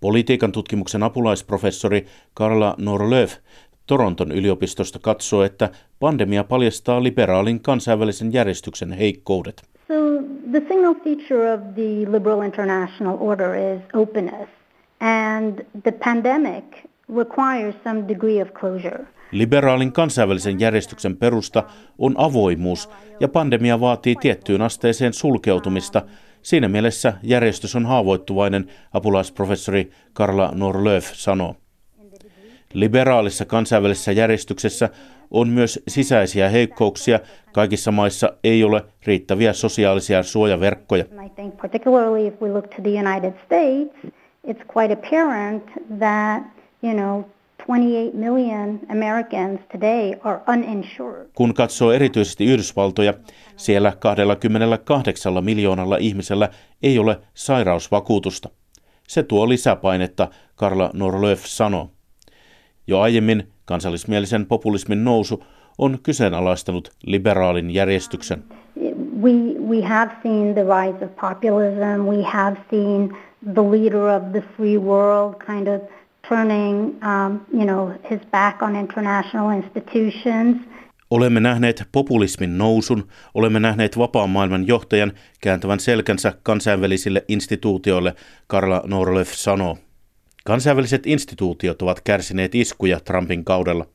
Politiikan 0.00 0.52
tutkimuksen 0.52 1.02
apulaisprofessori 1.02 2.06
Karla 2.34 2.74
Norlöf 2.78 3.34
Toronton 3.88 4.32
yliopistosta 4.32 4.98
katsoo, 4.98 5.42
että 5.42 5.70
pandemia 6.00 6.44
paljastaa 6.44 7.02
liberaalin 7.02 7.60
kansainvälisen 7.60 8.32
järjestyksen 8.32 8.92
heikkoudet. 8.92 9.62
So 9.88 9.94
the 10.50 10.60
feature 11.04 11.54
of 11.54 11.60
the 11.74 12.06
liberal 12.12 12.42
international 12.42 13.16
order 13.20 13.54
is 13.54 13.82
openness 13.94 14.48
and 15.00 15.64
the 15.82 15.92
pandemic 15.92 16.64
requires 17.16 17.74
some 17.84 18.08
degree 18.08 18.42
of 18.42 18.48
closure. 18.52 19.06
Liberaalin 19.32 19.92
kansainvälisen 19.92 20.60
järjestyksen 20.60 21.16
perusta 21.16 21.64
on 21.98 22.14
avoimuus 22.16 22.90
ja 23.20 23.28
pandemia 23.28 23.80
vaatii 23.80 24.16
tiettyyn 24.16 24.62
asteeseen 24.62 25.12
sulkeutumista. 25.12 26.02
Siinä 26.42 26.68
mielessä 26.68 27.12
järjestys 27.22 27.76
on 27.76 27.86
haavoittuvainen, 27.86 28.66
apulaisprofessori 28.92 29.90
Karla 30.12 30.52
Norlöf 30.54 31.10
sanoo. 31.12 31.54
Liberaalissa 32.74 33.44
kansainvälisessä 33.44 34.12
järjestyksessä 34.12 34.88
on 35.30 35.48
myös 35.48 35.82
sisäisiä 35.88 36.48
heikkouksia. 36.48 37.20
Kaikissa 37.52 37.92
maissa 37.92 38.32
ei 38.44 38.64
ole 38.64 38.84
riittäviä 39.06 39.52
sosiaalisia 39.52 40.22
suojaverkkoja. 40.22 41.04
It's 44.46 44.64
quite 44.76 44.92
apparent 44.92 45.64
that, 45.98 46.42
you 46.82 46.94
know, 46.94 47.24
28 47.66 48.12
million 48.14 48.80
Americans 48.90 49.60
today 49.72 50.14
are 50.24 50.40
uninsured. 50.48 51.28
Kun 51.34 51.54
katsoo 51.54 51.92
erityisesti 51.92 52.44
Yhdysvaltoja, 52.44 53.14
siellä 53.56 53.92
28 54.00 55.44
miljoonalla 55.44 55.96
ihmisellä 55.96 56.48
ei 56.82 56.98
ole 56.98 57.20
sairausvakuutusta. 57.34 58.48
Se 59.08 59.22
tuo 59.22 59.48
lisäpainetta, 59.48 60.28
Karla 60.54 60.90
Norlöf 60.94 61.44
sanoo. 61.44 61.90
Jo 62.88 63.00
aiemmin 63.00 63.48
kansallismielisen 63.64 64.46
populismin 64.46 65.04
nousu 65.04 65.44
on 65.78 65.98
kyseenalaistanut 66.02 66.90
liberaalin 67.06 67.70
järjestyksen. 67.70 68.44
We, 69.22 69.30
we 69.68 69.82
have 69.82 70.10
seen 70.22 70.54
the 70.54 70.64
rise 70.64 71.04
of 71.04 71.16
populism. 71.16 72.06
We 72.06 72.22
have 72.22 72.56
seen 72.70 73.16
the 73.54 73.62
leader 73.62 74.00
of 74.00 74.32
the 74.32 74.42
free 74.56 74.78
world 74.78 75.34
kind 75.46 75.68
of 75.68 75.80
turning, 76.28 76.76
um, 77.02 77.40
you 77.52 77.64
know, 77.64 77.90
his 78.10 78.20
back 78.30 78.62
on 78.62 78.76
international 78.76 79.50
institutions. 79.50 80.56
Olemme 81.10 81.40
nähneet 81.40 81.84
populismin 81.92 82.58
nousun, 82.58 83.08
olemme 83.34 83.60
nähneet 83.60 83.98
vapaan 83.98 84.30
maailman 84.30 84.66
johtajan 84.66 85.12
kääntävän 85.40 85.80
selkänsä 85.80 86.32
kansainvälisille 86.42 87.24
instituutioille, 87.28 88.14
Karla 88.46 88.82
Norlöf 88.86 89.32
sanoo. 89.32 89.78
Kansainväliset 90.48 91.06
instituutiot 91.06 91.82
ovat 91.82 92.00
kärsineet 92.00 92.54
iskuja 92.54 93.00
Trumpin 93.00 93.44
kaudella. 93.44 93.86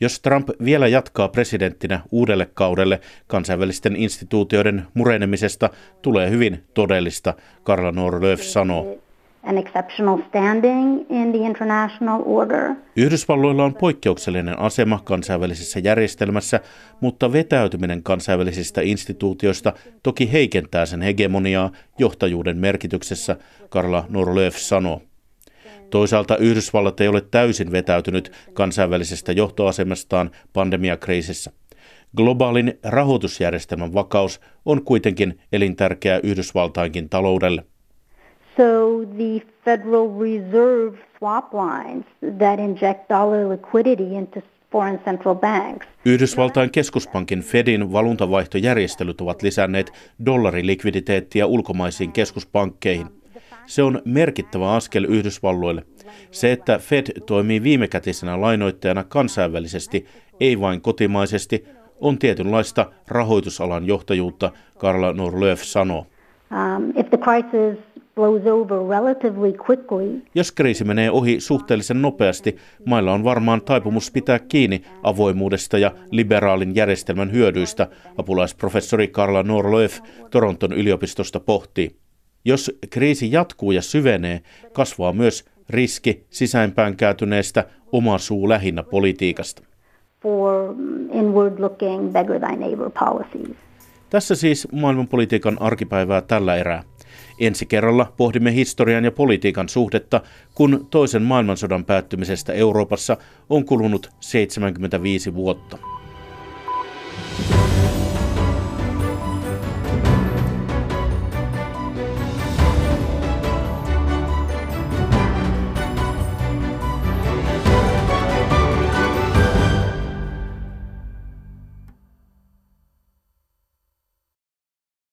Jos 0.00 0.20
Trump 0.20 0.48
vielä 0.64 0.88
jatkaa 0.88 1.28
presidenttinä 1.28 2.00
uudelle 2.10 2.48
kaudelle, 2.54 3.00
kansainvälisten 3.26 3.96
instituutioiden 3.96 4.86
murenemisesta 4.94 5.70
tulee 6.02 6.30
hyvin 6.30 6.64
todellista, 6.74 7.34
Karla 7.62 7.92
Norlöf 7.92 8.40
sanoo 8.40 8.98
an 9.42 9.58
exceptional 9.58 10.18
standing 10.28 11.00
in 11.10 11.32
the 11.32 11.46
international 11.46 12.22
order. 12.26 12.74
Yhdysvalloilla 12.96 13.64
on 13.64 13.74
poikkeuksellinen 13.74 14.58
asema 14.58 15.00
kansainvälisessä 15.04 15.80
järjestelmässä, 15.80 16.60
mutta 17.00 17.32
vetäytyminen 17.32 18.02
kansainvälisistä 18.02 18.80
instituutioista 18.80 19.72
toki 20.02 20.32
heikentää 20.32 20.86
sen 20.86 21.02
hegemoniaa 21.02 21.70
johtajuuden 21.98 22.58
merkityksessä, 22.58 23.36
Karla 23.68 24.04
Norlöf 24.08 24.56
sanoo. 24.56 25.02
Toisaalta 25.92 26.36
Yhdysvallat 26.36 27.00
ei 27.00 27.08
ole 27.08 27.20
täysin 27.30 27.72
vetäytynyt 27.72 28.32
kansainvälisestä 28.52 29.32
johtoasemastaan 29.32 30.30
pandemiakriisissä. 30.52 31.52
Globaalin 32.16 32.78
rahoitusjärjestelmän 32.84 33.94
vakaus 33.94 34.40
on 34.64 34.84
kuitenkin 34.84 35.40
elintärkeä 35.52 36.20
Yhdysvaltainkin 36.22 37.08
taloudelle. 37.08 37.64
So 38.56 38.62
the 39.16 39.46
Federal 39.64 40.20
Reserve 40.20 40.98
swap 41.18 41.54
lines 41.54 42.04
that 42.38 42.58
inject 42.58 43.08
dollar 43.08 43.48
liquidity 43.48 44.14
into 44.14 44.40
foreign 44.72 44.98
central 44.98 45.34
banks. 45.34 45.86
Yhdysvaltain 46.04 46.70
keskuspankin 46.70 47.40
Fedin 47.40 47.92
valuntavaihtojärjestelyt 47.92 49.20
ovat 49.20 49.42
lisänneet 49.42 49.92
dollarilikviditeettiä 50.26 51.46
ulkomaisiin 51.46 52.12
keskuspankkeihin. 52.12 53.21
Se 53.72 53.82
on 53.82 54.02
merkittävä 54.04 54.72
askel 54.72 55.04
Yhdysvalloille. 55.04 55.84
Se, 56.30 56.52
että 56.52 56.78
Fed 56.78 57.20
toimii 57.26 57.62
viimekätisenä 57.62 58.40
lainoittajana 58.40 59.04
kansainvälisesti, 59.04 60.06
ei 60.40 60.60
vain 60.60 60.80
kotimaisesti, 60.80 61.64
on 62.00 62.18
tietynlaista 62.18 62.92
rahoitusalan 63.08 63.86
johtajuutta, 63.86 64.52
Karla 64.78 65.12
Norlöf 65.12 65.62
sanoo. 65.62 66.06
Um, 66.50 66.90
if 66.90 67.08
the 67.10 67.18
crisis. 67.18 67.78
Jos 70.34 70.52
kriisi 70.52 70.84
menee 70.84 71.10
ohi 71.10 71.40
suhteellisen 71.40 72.02
nopeasti, 72.02 72.56
mailla 72.86 73.12
on 73.12 73.24
varmaan 73.24 73.62
taipumus 73.62 74.10
pitää 74.10 74.38
kiinni 74.38 74.82
avoimuudesta 75.02 75.78
ja 75.78 75.92
liberaalin 76.10 76.74
järjestelmän 76.74 77.32
hyödyistä, 77.32 77.88
apulaisprofessori 78.18 79.08
Karla 79.08 79.42
Norlöf 79.42 80.00
Toronton 80.30 80.72
yliopistosta 80.72 81.40
pohtii. 81.40 82.01
Jos 82.44 82.70
kriisi 82.90 83.32
jatkuu 83.32 83.72
ja 83.72 83.82
syvenee, 83.82 84.40
kasvaa 84.72 85.12
myös 85.12 85.44
riski 85.70 86.26
sisäinpään 86.30 86.96
kääntyneestä 86.96 87.64
oma 87.92 88.18
suu 88.18 88.48
lähinnä 88.48 88.82
politiikasta. 88.82 89.62
For 90.22 90.74
inward 91.12 91.58
looking, 91.58 92.12
beggar 92.12 92.40
thy 92.40 92.56
neighbor 92.56 92.90
policies. 92.90 93.56
Tässä 94.10 94.34
siis 94.34 94.68
maailmanpolitiikan 94.72 95.56
arkipäivää 95.62 96.20
tällä 96.20 96.56
erää. 96.56 96.82
Ensi 97.40 97.66
kerralla 97.66 98.12
pohdimme 98.16 98.54
historian 98.54 99.04
ja 99.04 99.12
politiikan 99.12 99.68
suhdetta, 99.68 100.20
kun 100.54 100.86
toisen 100.90 101.22
maailmansodan 101.22 101.84
päättymisestä 101.84 102.52
Euroopassa 102.52 103.16
on 103.50 103.64
kulunut 103.64 104.10
75 104.20 105.34
vuotta. 105.34 105.78